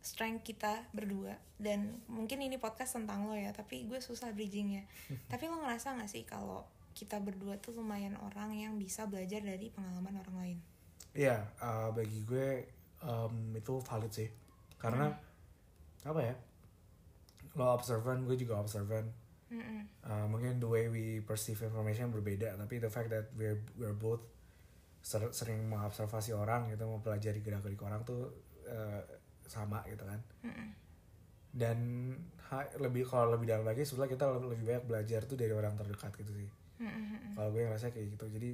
strength 0.08 0.48
kita 0.48 0.88
berdua 0.96 1.36
dan 1.60 2.00
mungkin 2.08 2.40
ini 2.40 2.56
podcast 2.56 2.96
tentang 2.96 3.28
lo 3.28 3.36
ya, 3.36 3.52
tapi 3.52 3.90
gue 3.90 4.00
susah 4.00 4.32
bridgingnya. 4.32 4.88
tapi 5.32 5.52
lo 5.52 5.60
ngerasa 5.60 6.00
gak 6.00 6.08
sih 6.08 6.24
kalau 6.24 6.64
kita 6.96 7.20
berdua 7.20 7.60
tuh 7.60 7.76
lumayan 7.76 8.16
orang 8.18 8.56
yang 8.56 8.74
bisa 8.80 9.06
belajar 9.06 9.44
dari 9.44 9.70
pengalaman 9.74 10.22
orang 10.24 10.36
lain? 10.38 10.58
Iya, 11.18 11.44
eh, 11.60 11.90
bagi 11.92 12.24
gue 12.24 12.66
em, 13.04 13.36
itu 13.58 13.74
valid 13.82 14.14
sih. 14.14 14.30
Karena 14.78 15.10
apa 16.06 16.22
ya? 16.22 16.36
Lo 17.58 17.74
observant, 17.74 18.22
gue 18.26 18.38
juga 18.38 18.62
observant. 18.62 19.10
Mm-mm. 19.50 19.82
Eh, 20.06 20.26
mungkin 20.30 20.62
the 20.62 20.70
way 20.70 20.90
we 20.90 21.22
perceive 21.26 21.58
information 21.62 22.14
berbeda, 22.14 22.54
tapi 22.54 22.78
the 22.78 22.92
fact 22.92 23.10
that 23.10 23.34
we're 23.34 23.62
we're 23.80 23.98
both 23.98 24.22
ser- 25.02 25.34
sering 25.34 25.66
mengobservasi 25.66 26.38
orang 26.38 26.70
gitu, 26.70 26.86
mempelajari 26.86 27.42
gerak-gerik 27.42 27.82
orang 27.82 28.06
tuh 28.06 28.30
eh, 28.70 29.02
sama 29.48 29.82
gitu 29.88 30.04
kan. 30.04 30.20
Mm-mm. 30.44 30.70
Dan 31.52 31.78
ha- 32.48 32.70
lebih 32.78 33.04
kalau 33.04 33.34
lebih 33.34 33.50
dalam 33.50 33.66
lagi, 33.66 33.82
sebenarnya 33.82 34.14
kita 34.14 34.26
lebih 34.38 34.64
banyak 34.64 34.86
belajar 34.86 35.22
tuh 35.26 35.36
dari 35.36 35.52
orang 35.52 35.74
terdekat 35.74 36.14
gitu 36.20 36.34
sih. 36.36 36.50
Mm-mm. 36.78 37.34
kalau 37.34 37.50
gue 37.50 37.66
ngerasa 37.66 37.90
kayak 37.90 38.14
gitu 38.14 38.30
jadi 38.30 38.54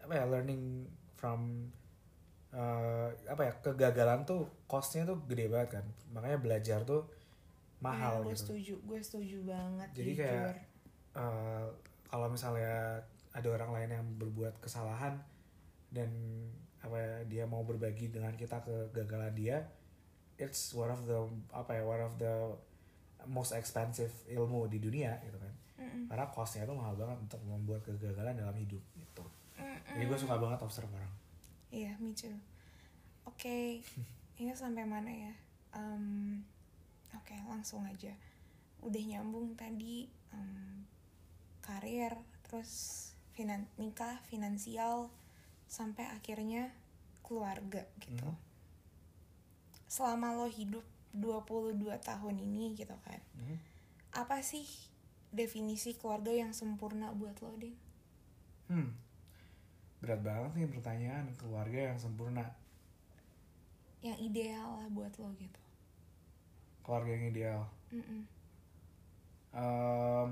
apa 0.00 0.16
ya 0.16 0.24
learning 0.24 0.88
from 1.12 1.68
eh, 2.48 3.08
apa 3.28 3.42
ya 3.44 3.52
kegagalan 3.60 4.24
tuh 4.24 4.48
costnya 4.64 5.04
tuh 5.04 5.20
gede 5.28 5.52
banget 5.52 5.76
kan 5.76 5.84
makanya 6.08 6.40
belajar 6.40 6.80
tuh 6.88 7.04
mahal 7.78 8.24
gue 8.24 8.32
gitu 8.32 8.56
setuju, 8.56 8.74
gue 8.80 8.98
setuju 8.98 9.38
banget. 9.44 9.88
Jadi 9.92 10.10
jujur. 10.16 10.24
kayak, 10.24 10.56
Eh, 11.12 11.66
kalau 12.06 12.30
misalnya 12.30 12.96
ada 13.30 13.48
orang 13.50 13.70
lain 13.74 13.90
yang 13.90 14.06
berbuat 14.16 14.62
kesalahan 14.62 15.18
dan 15.90 16.08
apa 16.78 16.94
ya, 16.94 17.12
dia 17.26 17.44
mau 17.44 17.66
berbagi 17.66 18.08
dengan 18.08 18.30
kita 18.32 18.62
kegagalan 18.62 19.34
dia 19.34 19.66
it's 20.38 20.72
one 20.72 20.90
of 20.90 21.02
the 21.04 21.18
apa 21.50 21.78
ya 21.78 21.82
one 21.84 22.00
of 22.00 22.14
the 22.16 22.34
most 23.26 23.52
expensive 23.52 24.10
ilmu 24.30 24.70
di 24.70 24.78
dunia 24.78 25.18
gitu 25.26 25.36
kan 25.36 25.54
Mm-mm. 25.78 26.06
karena 26.06 26.26
costnya 26.30 26.64
itu 26.64 26.74
mahal 26.74 26.94
banget 26.94 27.18
untuk 27.18 27.40
membuat 27.44 27.82
kegagalan 27.84 28.34
dalam 28.34 28.54
hidup 28.54 28.80
gitu 28.94 29.24
Mm-mm. 29.58 29.94
jadi 29.98 30.04
gue 30.06 30.18
suka 30.18 30.38
banget 30.38 30.58
observe 30.62 30.90
orang 30.94 31.12
Iya, 31.68 32.00
me 32.00 32.16
too. 32.16 32.32
Oke, 33.28 33.84
ini 34.40 34.52
sampai 34.56 34.88
mana 34.88 35.12
ya? 35.12 35.32
Em, 35.76 36.40
Oke, 37.12 37.36
langsung 37.44 37.84
aja. 37.84 38.08
Udah 38.80 38.96
nyambung 39.04 39.52
tadi 39.52 40.08
em, 40.32 40.88
karir, 41.60 42.16
terus 42.48 43.04
finan 43.36 43.68
nikah, 43.76 44.16
finansial, 44.32 45.12
sampai 45.68 46.08
akhirnya 46.08 46.72
keluarga 47.20 47.84
gitu. 48.00 48.24
Mhm. 48.24 48.47
Selama 49.88 50.36
lo 50.36 50.46
hidup 50.48 50.84
22 51.16 51.98
tahun 52.00 52.36
ini 52.38 52.76
gitu 52.76 52.94
kan. 53.06 53.20
Mhm. 53.34 53.56
Apa 54.12 54.40
sih 54.44 54.64
definisi 55.32 55.92
keluarga 55.98 56.32
yang 56.32 56.52
sempurna 56.56 57.12
buat 57.12 57.36
lo, 57.44 57.52
Ding? 57.56 57.76
hmm 58.68 58.88
berat 59.98 60.20
banget 60.22 60.50
nih 60.54 60.68
pertanyaan 60.70 61.26
keluarga 61.34 61.90
yang 61.90 61.98
sempurna 61.98 62.46
Yang 64.06 64.18
ideal 64.30 64.68
lah 64.78 64.88
buat 64.96 65.12
lo 65.18 65.28
gitu. 65.42 65.60
keluarga 66.84 67.10
yang 67.12 67.24
ideal 67.28 67.60
Mm-mm. 67.92 68.22
um, 69.52 70.30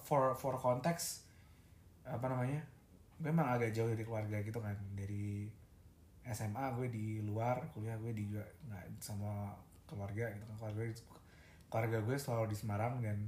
for 0.00 0.32
for 0.36 0.54
konteks 0.56 1.24
apa 2.06 2.26
namanya 2.30 2.62
gue 3.18 3.28
emang 3.28 3.48
agak 3.48 3.72
jauh 3.72 3.88
dari 3.88 4.04
keluarga 4.04 4.38
gitu 4.40 4.60
kan 4.60 4.76
dari 4.94 5.48
SMA 6.34 6.74
gue 6.74 6.86
di 6.90 7.06
luar 7.22 7.70
kuliah 7.70 7.94
gue 7.98 8.10
di 8.10 8.26
juga 8.30 8.42
nggak 8.66 8.98
sama 8.98 9.54
keluarga 9.86 10.26
gitu 10.34 10.44
kan 10.50 10.56
keluarga 10.58 10.82
keluarga 11.70 11.98
gue 12.02 12.16
selalu 12.18 12.44
di 12.50 12.56
Semarang 12.58 12.98
dan 12.98 13.18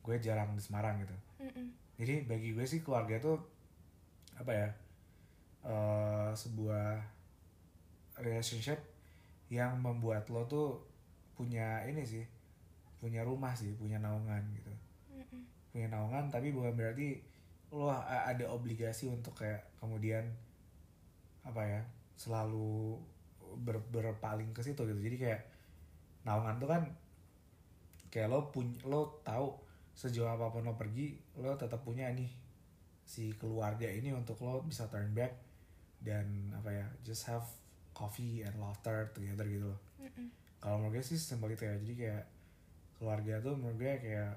gue 0.00 0.16
jarang 0.22 0.56
di 0.56 0.62
Semarang 0.64 0.96
gitu 1.04 1.16
Mm-mm. 1.44 1.68
jadi 2.00 2.24
bagi 2.24 2.56
gue 2.56 2.64
sih 2.64 2.80
keluarga 2.80 3.20
tuh 3.20 3.36
apa 4.40 4.52
ya 4.52 4.68
eh, 5.68 6.30
sebuah 6.32 7.00
relationship 8.20 8.80
yang 9.52 9.76
membuat 9.78 10.26
lo 10.32 10.48
tuh 10.48 10.80
punya 11.36 11.84
ini 11.84 12.02
sih 12.02 12.24
punya 12.96 13.20
rumah 13.20 13.52
sih 13.52 13.76
punya 13.76 14.00
naungan 14.00 14.40
gitu 14.56 14.72
Mm-mm. 15.12 15.42
punya 15.76 15.92
naungan 15.92 16.32
tapi 16.32 16.56
bukan 16.56 16.72
berarti 16.72 17.20
lo 17.74 17.92
ada 17.92 18.46
obligasi 18.48 19.10
untuk 19.10 19.36
kayak 19.36 19.60
kemudian 19.76 20.24
apa 21.44 21.62
ya 21.62 21.82
selalu 22.16 22.96
ber, 23.62 23.80
berpaling 23.92 24.50
ke 24.56 24.60
situ 24.64 24.82
gitu. 24.82 25.00
Jadi 25.00 25.16
kayak 25.16 25.42
naungan 26.26 26.58
tuh 26.58 26.68
kan 26.68 26.82
kayak 28.10 28.32
lo 28.32 28.50
punya 28.50 28.80
lo 28.88 29.20
tahu 29.22 29.52
sejauh 29.96 30.28
apa 30.28 30.52
pun 30.52 30.64
lo 30.66 30.74
pergi 30.76 31.16
lo 31.40 31.56
tetap 31.56 31.80
punya 31.84 32.08
nih 32.12 32.28
si 33.06 33.32
keluarga 33.38 33.86
ini 33.86 34.10
untuk 34.12 34.42
lo 34.42 34.60
bisa 34.66 34.90
turn 34.90 35.14
back 35.14 35.32
dan 36.02 36.52
apa 36.52 36.68
ya 36.74 36.86
just 37.06 37.24
have 37.30 37.46
coffee 37.96 38.44
and 38.44 38.52
laughter 38.60 39.08
together 39.16 39.46
gitu 39.48 39.72
loh. 39.72 39.80
Mm-mm. 39.96 40.28
kalau 40.60 40.82
menurut 40.82 41.00
gue 41.00 41.04
sih 41.06 41.16
simpel 41.16 41.54
itu 41.54 41.64
ya. 41.64 41.74
Jadi 41.80 41.94
kayak 41.96 42.24
keluarga 43.00 43.40
tuh 43.40 43.54
menurut 43.56 43.78
gue 43.80 43.92
kayak 44.04 44.34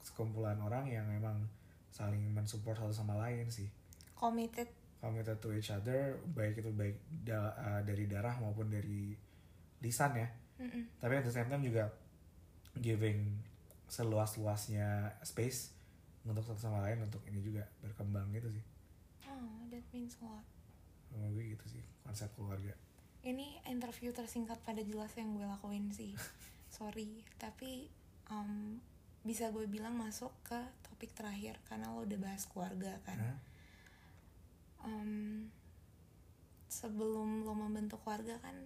sekumpulan 0.00 0.56
orang 0.62 0.88
yang 0.88 1.04
memang 1.04 1.36
saling 1.92 2.22
mensupport 2.32 2.78
satu 2.78 2.94
sama 2.94 3.18
lain 3.20 3.48
sih. 3.52 3.68
Committed 4.16 4.70
committed 5.02 5.42
to 5.42 5.50
each 5.50 5.74
other 5.74 6.14
baik 6.30 6.62
itu 6.62 6.70
baik 6.70 7.02
da- 7.26 7.58
uh, 7.58 7.80
dari 7.82 8.06
darah 8.06 8.38
maupun 8.38 8.70
dari 8.70 9.10
lisan 9.82 10.14
ya. 10.14 10.30
Mm-mm. 10.62 10.94
tapi 11.02 11.18
at 11.18 11.26
the 11.26 11.34
same 11.34 11.50
time 11.50 11.64
juga 11.66 11.90
giving 12.78 13.34
seluas-luasnya 13.90 15.10
space 15.26 15.74
untuk 16.22 16.46
satu 16.46 16.70
sama 16.70 16.80
lain 16.86 17.02
untuk 17.02 17.18
ini 17.26 17.42
juga 17.42 17.66
berkembang 17.82 18.30
gitu 18.32 18.48
sih. 18.48 18.64
Oh 19.26 19.66
that 19.68 19.82
means 19.90 20.14
a 20.22 20.24
lot. 20.24 20.46
Gue 21.12 21.52
gitu 21.52 21.66
sih 21.66 21.84
konsep 22.06 22.30
keluarga. 22.38 22.72
Ini 23.26 23.68
interview 23.68 24.14
tersingkat 24.14 24.62
pada 24.62 24.80
jelas 24.80 25.12
yang 25.18 25.34
gue 25.34 25.44
lakuin 25.44 25.90
sih. 25.90 26.14
Sorry 26.78 27.26
tapi 27.36 27.90
um, 28.30 28.78
bisa 29.26 29.50
gue 29.52 29.66
bilang 29.66 29.98
masuk 29.98 30.32
ke 30.46 30.56
topik 30.86 31.12
terakhir 31.12 31.58
karena 31.68 31.90
lo 31.90 32.06
udah 32.06 32.18
bahas 32.22 32.46
keluarga 32.48 32.96
kan. 33.04 33.18
Hah? 33.18 33.36
Um, 34.82 35.46
sebelum 36.66 37.44
lo 37.44 37.52
membentuk 37.52 38.00
keluarga 38.00 38.40
kan 38.40 38.56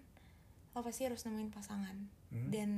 lo 0.72 0.80
pasti 0.80 1.04
harus 1.04 1.22
nemuin 1.22 1.50
pasangan 1.50 1.96
Hmm? 2.26 2.50
dan 2.50 2.70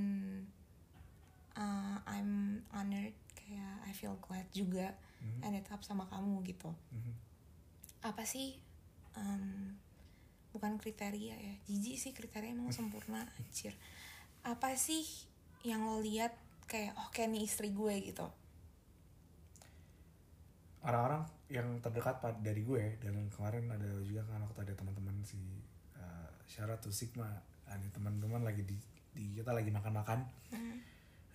uh, 1.55 1.97
I'm 2.05 2.61
honored 2.69 3.17
kayak 3.35 3.81
I 3.83 3.93
feel 3.93 4.21
glad 4.21 4.45
juga 4.53 4.93
Mhm. 5.19 5.41
ended 5.43 5.67
up 5.69 5.81
sama 5.81 6.05
kamu 6.07 6.45
gitu 6.45 6.69
Mhm. 6.93 7.13
apa 8.03 8.23
sih 8.23 8.61
em, 9.15 9.75
bukan 10.51 10.77
kriteria 10.77 11.35
ya 11.35 11.55
jijik 11.65 11.97
sih 11.97 12.13
kriteria 12.13 12.53
emang 12.53 12.69
sempurna 12.77 13.25
anjir 13.41 13.73
apa 14.43 14.77
sih 14.77 15.03
yang 15.63 15.83
lo 15.83 15.99
lihat 15.99 16.37
kayak 16.67 16.95
oh 16.95 17.09
kayak 17.09 17.33
nih 17.33 17.43
istri 17.43 17.73
gue 17.73 17.95
gitu 18.05 18.29
orang-orang 20.85 21.23
yang 21.51 21.67
terdekat 21.83 22.23
pad- 22.23 22.43
dari 22.45 22.63
gue. 22.63 23.01
Dan 23.03 23.27
kemarin 23.33 23.67
ada 23.73 23.89
juga 24.05 24.23
kan 24.29 24.43
waktu 24.45 24.69
ada 24.69 24.75
teman-teman 24.79 25.17
si 25.27 25.39
uh, 25.99 26.31
syarat 26.47 26.79
tuh 26.79 26.95
Sigma. 26.95 27.29
Ada 27.69 27.85
teman-teman 27.93 28.45
lagi 28.45 28.65
di, 28.65 28.77
di 29.13 29.37
kita 29.37 29.53
lagi 29.53 29.69
makan-makan. 29.69 30.25
Mm, 30.55 30.77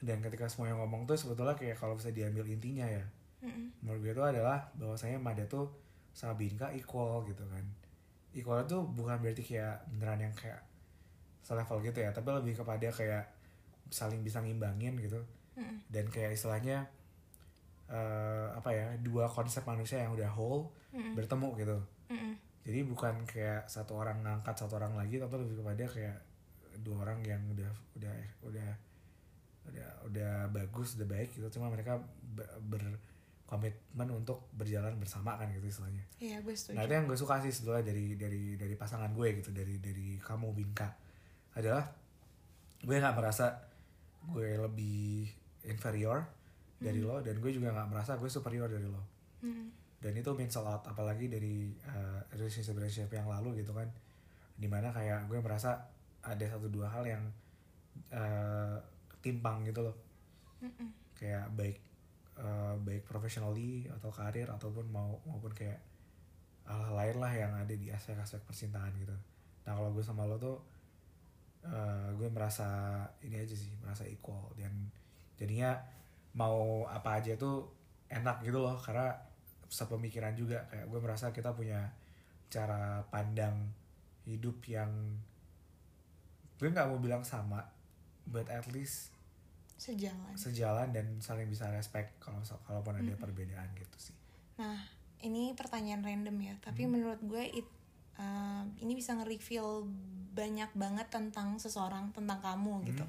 dan 0.04 0.18
ketika 0.20 0.50
semua 0.50 0.72
yang 0.74 0.80
ngomong 0.82 1.06
tuh 1.06 1.16
sebetulnya 1.16 1.54
kayak 1.54 1.78
kalau 1.78 1.96
bisa 2.00 2.10
diambil 2.10 2.48
intinya 2.48 2.88
ya. 2.88 3.06
Mm, 3.44 3.84
menurut 3.84 4.00
gue 4.02 4.12
itu 4.16 4.24
adalah 4.24 4.72
bahwasanya 4.80 5.20
Mada 5.20 5.46
tuh 5.46 5.70
sama 6.16 6.34
Binka 6.34 6.72
equal 6.74 7.26
gitu 7.28 7.44
kan. 7.50 7.66
Equal 8.34 8.66
itu 8.66 8.82
bukan 8.82 9.22
berarti 9.22 9.44
kayak 9.46 9.86
beneran 9.94 10.30
yang 10.30 10.34
kayak 10.34 10.62
selevel 11.46 11.84
gitu 11.86 12.02
ya. 12.02 12.10
Tapi 12.16 12.30
lebih 12.34 12.58
kepada 12.58 12.90
kayak 12.90 13.26
saling 13.94 14.26
bisa 14.26 14.42
ngimbangin 14.42 14.98
gitu. 14.98 15.22
Mm, 15.54 15.86
dan 15.94 16.06
kayak 16.10 16.34
istilahnya 16.34 16.90
eh, 17.92 18.48
apa 18.54 18.70
ya 18.72 18.88
dua 19.04 19.28
konsep 19.28 19.64
manusia 19.68 20.00
yang 20.00 20.16
udah 20.16 20.30
whole 20.32 20.72
mm, 20.96 21.14
bertemu 21.18 21.50
gitu. 21.60 21.78
Mm, 22.10 22.34
jadi 22.64 22.80
bukan 22.88 23.16
kayak 23.28 23.68
satu 23.68 24.00
orang 24.00 24.24
ngangkat 24.24 24.56
satu 24.56 24.80
orang 24.80 24.96
lagi 24.96 25.20
tapi 25.20 25.36
lebih 25.36 25.60
kepada 25.60 25.84
kayak 25.84 26.18
dua 26.80 27.04
orang 27.04 27.20
yang 27.28 27.44
udah 27.52 27.72
udah 28.00 28.16
udah 28.48 28.70
udah 29.68 29.90
udah 30.08 30.32
bagus 30.52 30.96
udah 31.00 31.08
baik 31.08 31.36
gitu. 31.36 31.48
Cuma 31.60 31.68
mereka 31.72 32.00
be- 32.24 32.50
berkomitmen 32.68 34.10
untuk 34.16 34.48
berjalan 34.56 34.96
bersama 35.00 35.36
kan 35.36 35.52
gitu 35.52 35.68
istilahnya. 35.68 36.04
Iya 36.20 36.40
gue 36.40 36.56
setuju. 36.56 36.76
Nah 36.80 36.84
itu 36.88 36.94
yang 36.96 37.06
gue 37.08 37.20
suka 37.20 37.44
sih 37.44 37.52
sebetulnya 37.52 37.84
dari 37.84 38.16
dari 38.16 38.56
dari 38.56 38.76
pasangan 38.80 39.12
gue 39.12 39.44
gitu 39.44 39.52
dari 39.52 39.80
dari 39.84 40.18
kamu 40.20 40.56
Binka. 40.56 40.88
Adalah 41.56 41.84
gue 42.84 42.96
nggak 42.96 43.16
merasa 43.16 43.60
gue 44.24 44.56
lebih 44.56 45.28
inferior 45.68 46.24
dari 46.84 47.00
lo 47.00 47.24
dan 47.24 47.40
gue 47.40 47.52
juga 47.56 47.72
nggak 47.72 47.88
merasa 47.88 48.20
gue 48.20 48.28
superior 48.28 48.68
dari 48.68 48.88
lo. 48.88 49.04
Hmm. 49.44 49.68
dan 50.04 50.16
itu 50.16 50.32
means 50.36 50.56
a 50.56 50.64
lot 50.64 50.84
apalagi 50.88 51.32
dari 51.32 51.72
uh, 51.88 52.20
relationship 52.36 52.76
relationship 52.76 53.12
yang 53.16 53.28
lalu 53.28 53.64
gitu 53.64 53.72
kan. 53.72 53.88
Di 54.60 54.68
mana 54.68 54.92
kayak 54.92 55.32
gue 55.32 55.40
merasa 55.40 55.80
ada 56.20 56.44
satu 56.44 56.68
dua 56.68 56.92
hal 56.92 57.08
yang 57.08 57.24
uh, 58.12 58.76
timpang 59.24 59.64
gitu 59.64 59.80
loh. 59.80 59.96
Mm-mm. 60.64 60.96
kayak 61.20 61.52
baik 61.60 61.80
uh, 62.40 62.76
baik 62.80 63.04
professionally 63.04 63.88
atau 63.92 64.12
karir 64.12 64.48
ataupun 64.48 64.88
mau 64.92 65.20
maupun 65.28 65.52
kayak 65.52 65.80
hal 66.64 66.96
lain 66.96 67.20
lah 67.20 67.32
yang 67.36 67.52
ada 67.52 67.76
di 67.76 67.92
aspek-aspek 67.92 68.48
percintaan 68.48 68.96
gitu. 68.96 69.16
Nah 69.68 69.72
kalau 69.76 69.92
gue 69.92 70.04
sama 70.04 70.24
lo 70.24 70.40
tuh 70.40 70.60
uh, 71.68 72.12
gue 72.16 72.28
merasa 72.32 73.04
ini 73.24 73.40
aja 73.40 73.56
sih 73.56 73.72
merasa 73.84 74.08
equal. 74.08 74.52
Dan 74.56 74.72
jadinya 75.36 75.76
mau 76.34 76.90
apa 76.90 77.22
aja 77.22 77.38
tuh 77.38 77.70
enak 78.10 78.46
gitu 78.46 78.62
loh 78.62 78.78
karena 78.82 79.14
sepemikiran 79.70 80.34
juga. 80.34 80.66
Kayak 80.70 80.86
gue 80.90 81.00
merasa 81.02 81.34
kita 81.34 81.54
punya 81.54 81.90
cara 82.54 83.02
pandang 83.10 83.74
hidup 84.24 84.62
yang 84.70 84.90
gue 86.62 86.70
nggak 86.70 86.88
mau 86.88 87.02
bilang 87.02 87.26
sama 87.26 87.60
but 88.30 88.48
at 88.48 88.64
least 88.72 89.12
sejalan. 89.76 90.32
sejalan 90.40 90.96
dan 90.96 91.06
saling 91.20 91.50
bisa 91.52 91.68
respect 91.76 92.16
kalau 92.24 92.40
kalaupun 92.64 93.04
ada 93.04 93.14
perbedaan 93.20 93.68
gitu 93.76 93.98
sih. 94.00 94.16
Nah, 94.56 94.80
ini 95.20 95.52
pertanyaan 95.52 96.06
random 96.06 96.38
ya, 96.40 96.56
tapi 96.64 96.88
menurut 96.88 97.20
gue 97.20 97.44
it, 97.52 97.68
uh, 98.16 98.64
ini 98.80 98.96
bisa 98.96 99.12
nge-reveal 99.20 99.84
banyak 100.32 100.72
banget 100.72 101.08
tentang 101.12 101.60
seseorang, 101.60 102.16
tentang 102.16 102.40
kamu 102.40 102.88
gitu. 102.88 103.04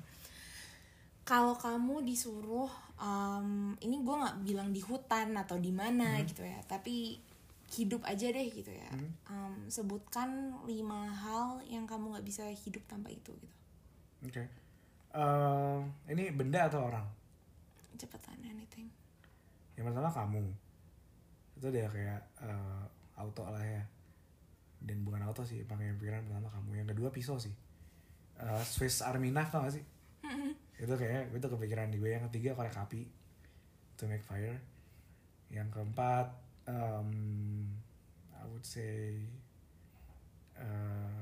Kalau 1.24 1.56
kamu 1.56 2.04
disuruh, 2.04 2.68
um, 3.00 3.72
ini 3.80 3.96
gue 4.04 4.14
nggak 4.14 4.44
bilang 4.44 4.68
di 4.76 4.84
hutan 4.84 5.32
atau 5.40 5.56
di 5.56 5.72
mana 5.72 6.20
gitu 6.20 6.44
ya, 6.44 6.60
tapi 6.68 7.16
hidup 7.72 8.04
aja 8.04 8.28
deh 8.28 8.48
gitu 8.52 8.68
ya. 8.68 8.92
Um, 9.32 9.64
sebutkan 9.72 10.52
lima 10.68 11.08
hal 11.08 11.64
yang 11.64 11.88
kamu 11.88 12.12
nggak 12.12 12.26
bisa 12.28 12.44
hidup 12.52 12.84
tanpa 12.84 13.08
itu 13.08 13.32
gitu. 13.32 13.56
oke. 14.28 14.44
Eh, 15.14 15.78
ini 16.10 16.28
benda 16.34 16.68
atau 16.68 16.90
orang? 16.92 17.06
Cepetan 17.96 18.36
anything. 18.44 18.90
yang 19.80 19.90
pertama 19.90 20.10
kamu. 20.12 20.44
Itu 21.56 21.72
udah 21.72 21.88
kayak 21.88 22.20
eh, 22.44 22.84
auto 23.16 23.48
lah 23.48 23.64
ya. 23.64 23.82
Dan 24.84 25.00
bukan 25.08 25.24
auto 25.24 25.40
sih 25.40 25.64
pakai 25.64 25.96
pikiran 25.96 26.28
pertama 26.28 26.52
kamu. 26.52 26.84
Yang 26.84 26.88
kedua 26.94 27.08
pisau 27.14 27.40
sih. 27.40 27.54
Eh, 28.42 28.62
Swiss 28.66 29.00
Army 29.00 29.32
knife 29.32 29.48
tau 29.48 29.64
gak 29.64 29.78
sih 29.80 29.93
itu 30.82 30.94
kayak 30.94 31.30
itu 31.32 31.46
kepikiran 31.46 31.88
di 31.92 31.98
gue 32.00 32.10
yang 32.12 32.24
ketiga 32.30 32.56
korek 32.56 32.74
api 32.74 33.06
to 33.96 34.04
make 34.10 34.24
fire. 34.24 34.58
Yang 35.52 35.68
keempat 35.70 36.28
um, 36.66 37.10
I 38.34 38.44
would 38.48 38.66
say 38.66 39.22
eh, 40.58 41.20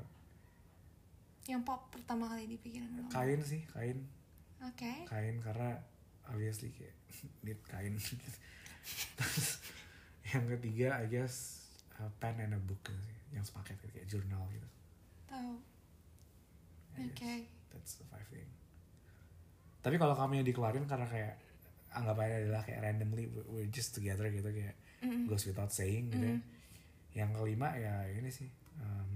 Yang 1.51 1.63
pop 1.67 1.91
pertama 1.91 2.31
kali 2.31 2.47
di 2.47 2.57
pikiran 2.57 3.11
kain 3.11 3.41
sih 3.43 3.67
kain. 3.75 3.99
Oke. 4.63 5.11
kain 5.11 5.43
karena 5.43 5.75
obviously 6.31 6.71
kayak 6.71 6.95
need 7.45 7.61
kain. 7.67 7.99
Terus 9.19 9.59
yang 10.33 10.47
ketiga 10.59 11.03
I 11.03 11.11
guess 11.11 11.67
uh, 11.99 12.11
pen 12.23 12.39
and 12.39 12.55
a 12.55 12.61
book 12.63 12.87
sih 12.87 13.19
yang 13.33 13.43
sepaket 13.43 13.81
gitu, 13.81 13.91
kayak 13.97 14.09
jurnal 14.13 14.45
gitu. 14.53 14.69
Tahu. 15.27 15.55
Oke. 17.01 17.09
guess 17.17 17.49
that's 17.73 17.97
the 17.97 18.05
five 18.13 18.29
thing 18.29 18.45
tapi 19.83 19.97
kalau 19.97 20.15
kamu 20.15 20.39
yang 20.39 20.47
dikeluarin 20.47 20.87
karena 20.87 21.05
kayak 21.05 21.35
anggapannya 21.91 22.47
adalah 22.47 22.63
kayak 22.63 22.81
randomly 22.81 23.27
we- 23.27 23.47
we're 23.53 23.69
just 23.69 23.93
together 23.93 24.25
gitu 24.27 24.49
kayak 24.49 24.73
Mm-mm. 25.03 25.27
goes 25.27 25.45
without 25.45 25.69
saying 25.69 26.09
gitu 26.09 26.25
ya. 26.25 26.37
Mm. 26.39 26.43
yang 27.13 27.31
kelima 27.31 27.69
ya 27.75 28.07
ini 28.09 28.31
sih 28.31 28.49
um, 28.79 29.11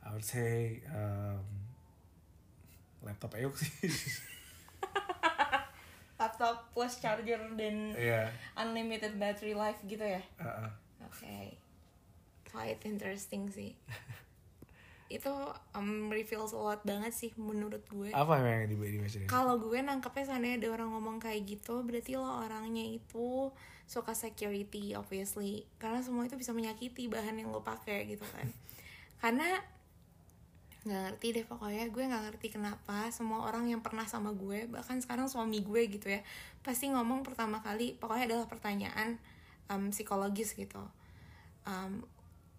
I 0.00 0.08
would 0.10 0.22
say 0.22 0.78
um, 0.86 1.42
laptop 3.00 3.34
Euk 3.34 3.56
sih 3.56 3.72
laptop 6.20 6.68
plus 6.70 7.00
charger 7.00 7.40
dan 7.56 7.96
Iya. 7.96 8.28
unlimited 8.54 9.16
battery 9.16 9.56
life 9.56 9.80
gitu 9.82 10.04
ya 10.04 10.20
uh-uh. 10.36 10.68
oke 11.02 11.56
quite 12.46 12.82
interesting 12.84 13.48
sih 13.48 13.72
itu 15.10 15.34
um, 15.74 16.06
reveals 16.06 16.54
a 16.54 16.60
lot 16.62 16.80
banget 16.86 17.10
sih 17.10 17.34
menurut 17.34 17.82
gue. 17.90 18.14
Apa 18.14 18.38
yang 18.38 18.70
dibaca 18.70 19.26
kalau 19.26 19.58
gue 19.58 19.82
nangkepnya 19.82 20.30
seandainya 20.30 20.62
ada 20.62 20.68
orang 20.78 20.94
ngomong 20.94 21.18
kayak 21.18 21.50
gitu 21.50 21.82
berarti 21.82 22.14
lo 22.14 22.46
orangnya 22.46 22.86
itu 22.86 23.50
suka 23.90 24.14
security 24.14 24.94
obviously. 24.94 25.66
Karena 25.82 25.98
semua 25.98 26.30
itu 26.30 26.38
bisa 26.38 26.54
menyakiti 26.54 27.10
bahan 27.10 27.42
yang 27.42 27.50
lo 27.50 27.66
pakai 27.66 28.06
gitu 28.06 28.22
kan. 28.22 28.46
Karena 29.22 29.58
nggak 30.80 31.00
ngerti 31.12 31.26
deh 31.36 31.44
pokoknya 31.44 31.92
gue 31.92 32.04
nggak 32.08 32.24
ngerti 32.30 32.46
kenapa 32.56 33.12
semua 33.12 33.44
orang 33.44 33.68
yang 33.68 33.84
pernah 33.84 34.08
sama 34.08 34.32
gue 34.32 34.64
bahkan 34.64 34.96
sekarang 34.96 35.28
suami 35.28 35.60
gue 35.60 35.92
gitu 35.92 36.08
ya 36.08 36.24
pasti 36.64 36.88
ngomong 36.88 37.20
pertama 37.20 37.60
kali 37.60 38.00
pokoknya 38.00 38.32
adalah 38.32 38.48
pertanyaan 38.48 39.20
um, 39.68 39.90
psikologis 39.92 40.54
gitu. 40.54 40.80
Um, 41.68 42.06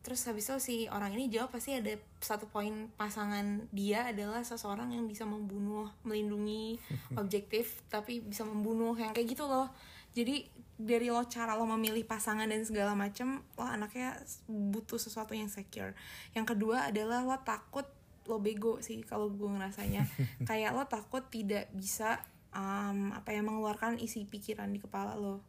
terus 0.01 0.25
habis 0.25 0.49
itu 0.49 0.57
si 0.57 0.75
orang 0.89 1.13
ini 1.13 1.29
jawab 1.29 1.53
pasti 1.53 1.77
ada 1.77 1.93
satu 2.17 2.49
poin 2.49 2.89
pasangan 2.97 3.69
dia 3.69 4.09
adalah 4.09 4.41
seseorang 4.41 4.89
yang 4.89 5.05
bisa 5.05 5.29
membunuh 5.29 5.93
melindungi 6.01 6.81
objektif 7.21 7.85
tapi 7.85 8.17
bisa 8.21 8.41
membunuh 8.41 8.97
yang 8.97 9.13
kayak 9.13 9.37
gitu 9.37 9.45
loh. 9.45 9.69
Jadi 10.11 10.49
dari 10.81 11.07
lo 11.13 11.21
cara 11.29 11.53
lo 11.53 11.69
memilih 11.69 12.01
pasangan 12.03 12.49
dan 12.49 12.65
segala 12.65 12.97
macem 12.97 13.45
lo 13.55 13.63
anaknya 13.63 14.17
butuh 14.49 14.97
sesuatu 14.97 15.37
yang 15.37 15.47
secure. 15.47 15.93
Yang 16.33 16.57
kedua 16.57 16.89
adalah 16.89 17.21
lo 17.21 17.37
takut 17.45 17.85
lo 18.25 18.41
bego 18.41 18.81
sih 18.81 19.05
kalau 19.05 19.29
gue 19.29 19.49
ngerasanya. 19.49 20.09
Kayak 20.49 20.73
lo 20.73 20.83
takut 20.89 21.21
tidak 21.29 21.69
bisa 21.77 22.25
um, 22.57 23.13
apa 23.13 23.37
ya 23.37 23.45
mengeluarkan 23.45 24.01
isi 24.01 24.25
pikiran 24.25 24.73
di 24.73 24.81
kepala 24.81 25.13
lo. 25.13 25.45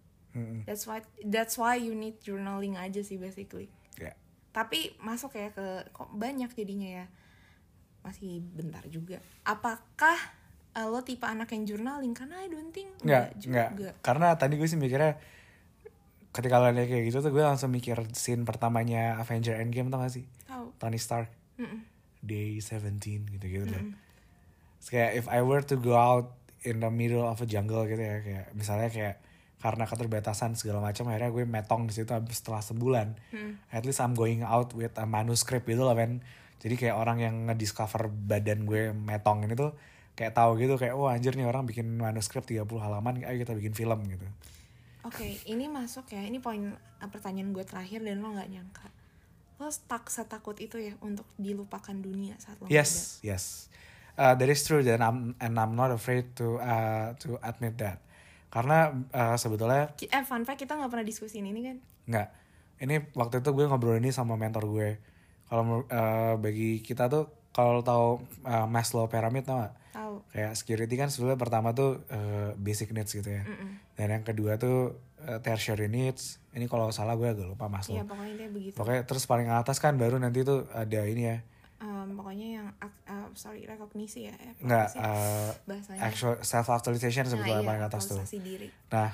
That's 0.64 0.88
why 0.88 1.04
that's 1.28 1.60
why 1.60 1.76
you 1.76 1.92
need 1.92 2.16
journaling 2.24 2.80
aja 2.80 3.04
sih 3.04 3.20
basically. 3.20 3.68
Tapi 4.52 4.92
masuk 5.00 5.32
ya 5.34 5.48
ke 5.50 5.88
kok 5.90 6.12
banyak 6.12 6.52
jadinya 6.52 7.02
ya 7.02 7.06
masih 8.04 8.44
bentar 8.52 8.84
juga 8.92 9.18
apakah 9.42 10.18
eh, 10.76 10.86
lo 10.88 11.00
tipe 11.00 11.24
anak 11.24 11.52
yang 11.56 11.64
journaling 11.64 12.12
karena 12.12 12.44
I 12.44 12.48
don't 12.52 12.72
think 12.72 12.92
Enggak, 13.00 13.32
juga 13.40 13.72
enggak. 13.72 13.94
Karena 14.04 14.28
tadi 14.36 14.54
gue 14.60 14.68
sih 14.68 14.76
mikirnya 14.76 15.16
ketika 16.32 16.56
lo 16.60 16.72
kayak 16.72 17.04
gitu 17.12 17.20
tuh 17.20 17.32
gue 17.32 17.44
langsung 17.44 17.68
mikir 17.68 17.96
scene 18.16 18.48
pertamanya 18.48 19.20
Avenger 19.20 19.60
Endgame 19.60 19.92
tau 19.92 20.00
gak 20.00 20.12
sih? 20.16 20.24
tahu 20.48 20.72
Tony 20.80 20.96
Stark, 20.96 21.28
Mm-mm. 21.60 21.84
Day 22.24 22.56
17 22.60 23.36
gitu-gitu 23.36 23.64
deh. 23.68 23.84
Terus 24.80 24.88
kayak 24.88 25.10
if 25.16 25.26
I 25.28 25.44
were 25.44 25.60
to 25.60 25.76
go 25.76 25.92
out 25.96 26.32
in 26.64 26.80
the 26.80 26.88
middle 26.88 27.24
of 27.24 27.40
a 27.42 27.46
jungle 27.46 27.84
gitu 27.84 28.00
ya 28.00 28.24
kayak 28.24 28.46
misalnya 28.56 28.88
kayak 28.88 29.16
karena 29.62 29.86
keterbatasan 29.86 30.58
segala 30.58 30.82
macam 30.82 31.06
akhirnya 31.14 31.30
gue 31.30 31.46
metong 31.46 31.86
di 31.86 31.94
situ 31.94 32.10
setelah 32.34 32.58
sebulan. 32.58 33.14
At 33.70 33.86
least 33.86 34.02
I'm 34.02 34.18
going 34.18 34.42
out 34.42 34.74
with 34.74 34.98
a 34.98 35.06
manuscript 35.06 35.70
gitu 35.70 35.86
loh 35.86 35.94
men. 35.94 36.20
Jadi 36.58 36.74
kayak 36.74 36.98
orang 36.98 37.22
yang 37.22 37.34
ngediscover 37.46 38.10
badan 38.10 38.66
gue 38.66 38.90
metong 38.90 39.46
ini 39.46 39.54
tuh 39.54 39.70
kayak 40.12 40.36
tahu 40.36 40.60
gitu 40.60 40.76
kayak 40.76 40.94
oh 40.94 41.08
anjir 41.08 41.32
nih 41.32 41.48
orang 41.48 41.64
bikin 41.64 41.88
manuskrip 41.96 42.44
30 42.44 42.68
halaman 42.76 43.24
ayo 43.24 43.36
kita 43.40 43.56
bikin 43.56 43.72
film 43.72 44.04
gitu. 44.04 44.26
oke 45.08 45.24
ini 45.48 45.72
masuk 45.72 46.12
ya 46.12 46.22
ini 46.22 46.36
poin 46.36 46.76
eh, 46.76 47.08
pertanyaan 47.08 47.56
gue 47.56 47.64
terakhir 47.64 48.04
dan 48.04 48.20
lo 48.20 48.36
nggak 48.36 48.50
nyangka 48.52 48.86
lo 49.56 49.72
tak 49.88 50.12
setakut 50.12 50.60
itu 50.60 50.76
ya 50.76 50.94
untuk 51.00 51.24
dilupakan 51.40 51.94
dunia 51.96 52.36
saat 52.36 52.58
lo 52.60 52.68
Yes, 52.68 53.22
yes. 53.24 53.70
Uh, 54.12 54.36
that 54.36 54.50
is 54.50 54.60
true 54.66 54.84
dan 54.84 55.00
I'm 55.00 55.32
and 55.40 55.56
I'm 55.56 55.72
not 55.72 55.88
afraid 55.88 56.36
to 56.36 56.60
uh, 56.60 57.16
to 57.24 57.40
admit 57.40 57.80
that. 57.80 58.02
Karena 58.52 58.92
uh, 58.92 59.36
sebetulnya 59.40 59.96
eh 59.96 60.24
fun 60.28 60.44
fact 60.44 60.60
kita 60.60 60.76
nggak 60.76 60.92
pernah 60.92 61.06
diskusiin 61.08 61.48
ini 61.48 61.60
kan 61.64 61.76
nggak. 62.04 62.28
Ini 62.84 63.16
waktu 63.16 63.40
itu 63.40 63.50
gue 63.56 63.64
ngobrol 63.64 63.96
ini 63.96 64.12
sama 64.12 64.36
mentor 64.36 64.68
gue. 64.68 65.00
Kalau 65.48 65.88
uh, 65.88 66.34
bagi 66.36 66.84
kita 66.84 67.08
tuh 67.08 67.32
kalau 67.52 67.80
tahu 67.80 68.20
uh, 68.44 68.68
Maslow 68.68 69.08
pyramid 69.08 69.48
tau 69.48 69.60
gak? 69.60 69.72
tahu 69.92 70.24
Kayak 70.32 70.52
security 70.56 70.94
kan 70.96 71.08
sebetulnya 71.12 71.36
pertama 71.40 71.76
tuh 71.76 72.00
uh, 72.08 72.56
basic 72.56 72.92
needs 72.96 73.12
gitu 73.12 73.28
ya. 73.28 73.44
Dan 73.96 74.20
yang 74.20 74.24
kedua 74.24 74.56
tuh 74.60 75.00
uh, 75.24 75.38
tertiary 75.40 75.88
needs. 75.88 76.40
Ini 76.52 76.68
kalau 76.68 76.92
salah 76.92 77.16
gue 77.16 77.28
agak 77.32 77.48
lupa 77.48 77.72
Maslow. 77.72 77.96
iya 77.96 78.04
pokoknya 78.04 78.34
dia 78.36 78.48
begitu 78.52 78.74
Pokoknya 78.76 79.08
terus 79.08 79.24
paling 79.24 79.48
atas 79.48 79.80
kan 79.80 79.96
baru 79.96 80.20
nanti 80.20 80.44
tuh 80.44 80.68
ada 80.76 81.00
ini 81.08 81.24
ya. 81.24 81.38
Um, 81.82 82.14
pokoknya 82.14 82.62
yang 82.62 82.66
uh, 82.78 83.26
sorry 83.34 83.66
rekognisi 83.66 84.30
ya 84.30 84.34
eh, 84.38 84.54
apa 84.54 84.62
nggak 84.62 84.86
uh, 85.02 85.50
bahasanya. 85.66 85.98
actual 86.06 86.38
self 86.46 86.70
actualization 86.70 87.26
sebetulnya 87.26 87.58
Nah, 87.58 87.66
iya, 87.66 87.70
paling 87.74 87.84
atas 87.90 88.02
tuh. 88.06 88.22
diri. 88.38 88.70
Nah 88.94 89.10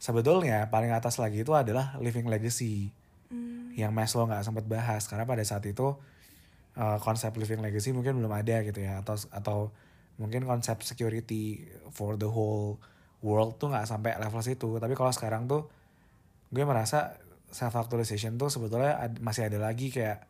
sebetulnya 0.00 0.72
paling 0.72 0.96
atas 0.96 1.20
lagi 1.20 1.44
itu 1.44 1.52
adalah 1.52 2.00
living 2.00 2.24
legacy 2.24 2.88
Hmm, 3.28 3.70
yang 3.76 3.92
Maslow 3.92 4.24
nggak 4.24 4.42
sempat 4.42 4.64
bahas. 4.64 5.04
Karena 5.06 5.28
pada 5.28 5.44
saat 5.44 5.60
itu 5.68 5.92
uh, 6.80 6.98
konsep 7.04 7.36
living 7.36 7.60
legacy 7.60 7.92
mungkin 7.92 8.16
belum 8.16 8.32
ada 8.32 8.64
gitu 8.64 8.80
ya. 8.80 9.04
Atau 9.04 9.20
atau 9.30 9.58
mungkin 10.16 10.48
konsep 10.48 10.80
security 10.80 11.68
for 11.92 12.16
the 12.16 12.26
whole 12.26 12.80
world 13.20 13.60
tuh 13.60 13.68
nggak 13.68 13.84
sampai 13.84 14.16
level 14.16 14.40
situ. 14.40 14.80
Tapi 14.80 14.96
kalau 14.96 15.12
sekarang 15.12 15.44
tuh 15.44 15.68
gue 16.48 16.64
merasa 16.64 17.20
self 17.52 17.76
actualization 17.76 18.40
tuh 18.40 18.48
sebetulnya 18.48 18.96
ad- 18.98 19.20
masih 19.20 19.52
ada 19.52 19.60
lagi 19.60 19.92
kayak 19.92 20.29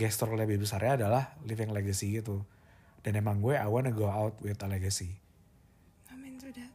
gestur 0.00 0.32
lebih 0.32 0.56
besarnya 0.56 0.96
adalah 0.96 1.36
living 1.44 1.68
legacy 1.76 2.16
gitu. 2.16 2.40
Dan 3.04 3.20
emang 3.20 3.44
gue 3.44 3.60
I 3.60 3.68
wanna 3.68 3.92
go 3.92 4.08
out 4.08 4.40
with 4.40 4.56
a 4.64 4.68
legacy. 4.68 5.20
I'm 6.08 6.24
into 6.24 6.48
that 6.56 6.72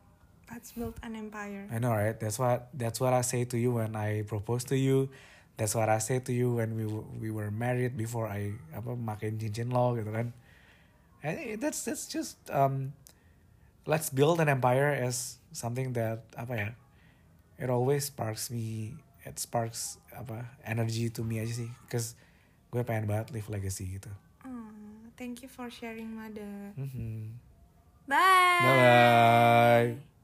let's 0.51 0.71
build 0.71 0.95
an 1.01 1.17
empire. 1.17 1.65
I 1.73 1.81
know 1.81 1.91
right? 1.91 2.17
That's 2.17 2.37
what 2.37 2.69
that's 2.73 3.01
what 3.01 3.17
I 3.17 3.25
say 3.25 3.49
to 3.49 3.57
you 3.57 3.81
when 3.81 3.97
I 3.97 4.21
propose 4.29 4.63
to 4.69 4.77
you. 4.77 5.09
That's 5.57 5.73
what 5.73 5.89
I 5.89 5.97
say 5.97 6.19
to 6.19 6.33
you 6.33 6.61
when 6.61 6.77
we 6.77 6.85
we 7.17 7.29
were 7.33 7.49
married 7.49 7.97
before 7.97 8.29
I 8.29 8.53
apa 8.75 8.93
makin 8.93 9.41
cincin 9.41 9.73
lo 9.73 9.97
gitu 9.97 10.13
kan. 10.13 10.31
And 11.25 11.57
that's 11.57 11.81
that's 11.83 12.05
just 12.05 12.37
um 12.53 12.93
let's 13.89 14.13
build 14.13 14.37
an 14.37 14.49
empire 14.49 14.93
as 14.93 15.41
something 15.49 15.97
that 15.97 16.27
apa 16.37 16.53
ya 16.53 16.69
it 17.57 17.71
always 17.71 18.11
sparks 18.11 18.51
me 18.51 18.97
it 19.23 19.39
sparks 19.41 19.97
apa 20.13 20.45
energy 20.67 21.09
to 21.09 21.25
me 21.25 21.41
aja 21.41 21.65
sih. 21.65 21.71
Cause 21.89 22.13
gue 22.75 22.83
pengen 22.83 23.07
banget 23.07 23.31
live 23.31 23.47
legacy 23.47 23.95
gitu. 23.95 24.11
Oh, 24.43 24.67
thank 25.15 25.39
you 25.39 25.47
for 25.47 25.71
sharing 25.71 26.11
mother. 26.11 26.75
Mhm. 26.75 27.39
bye. 28.03 28.59
Bye 28.59 28.75
bye 29.95 30.14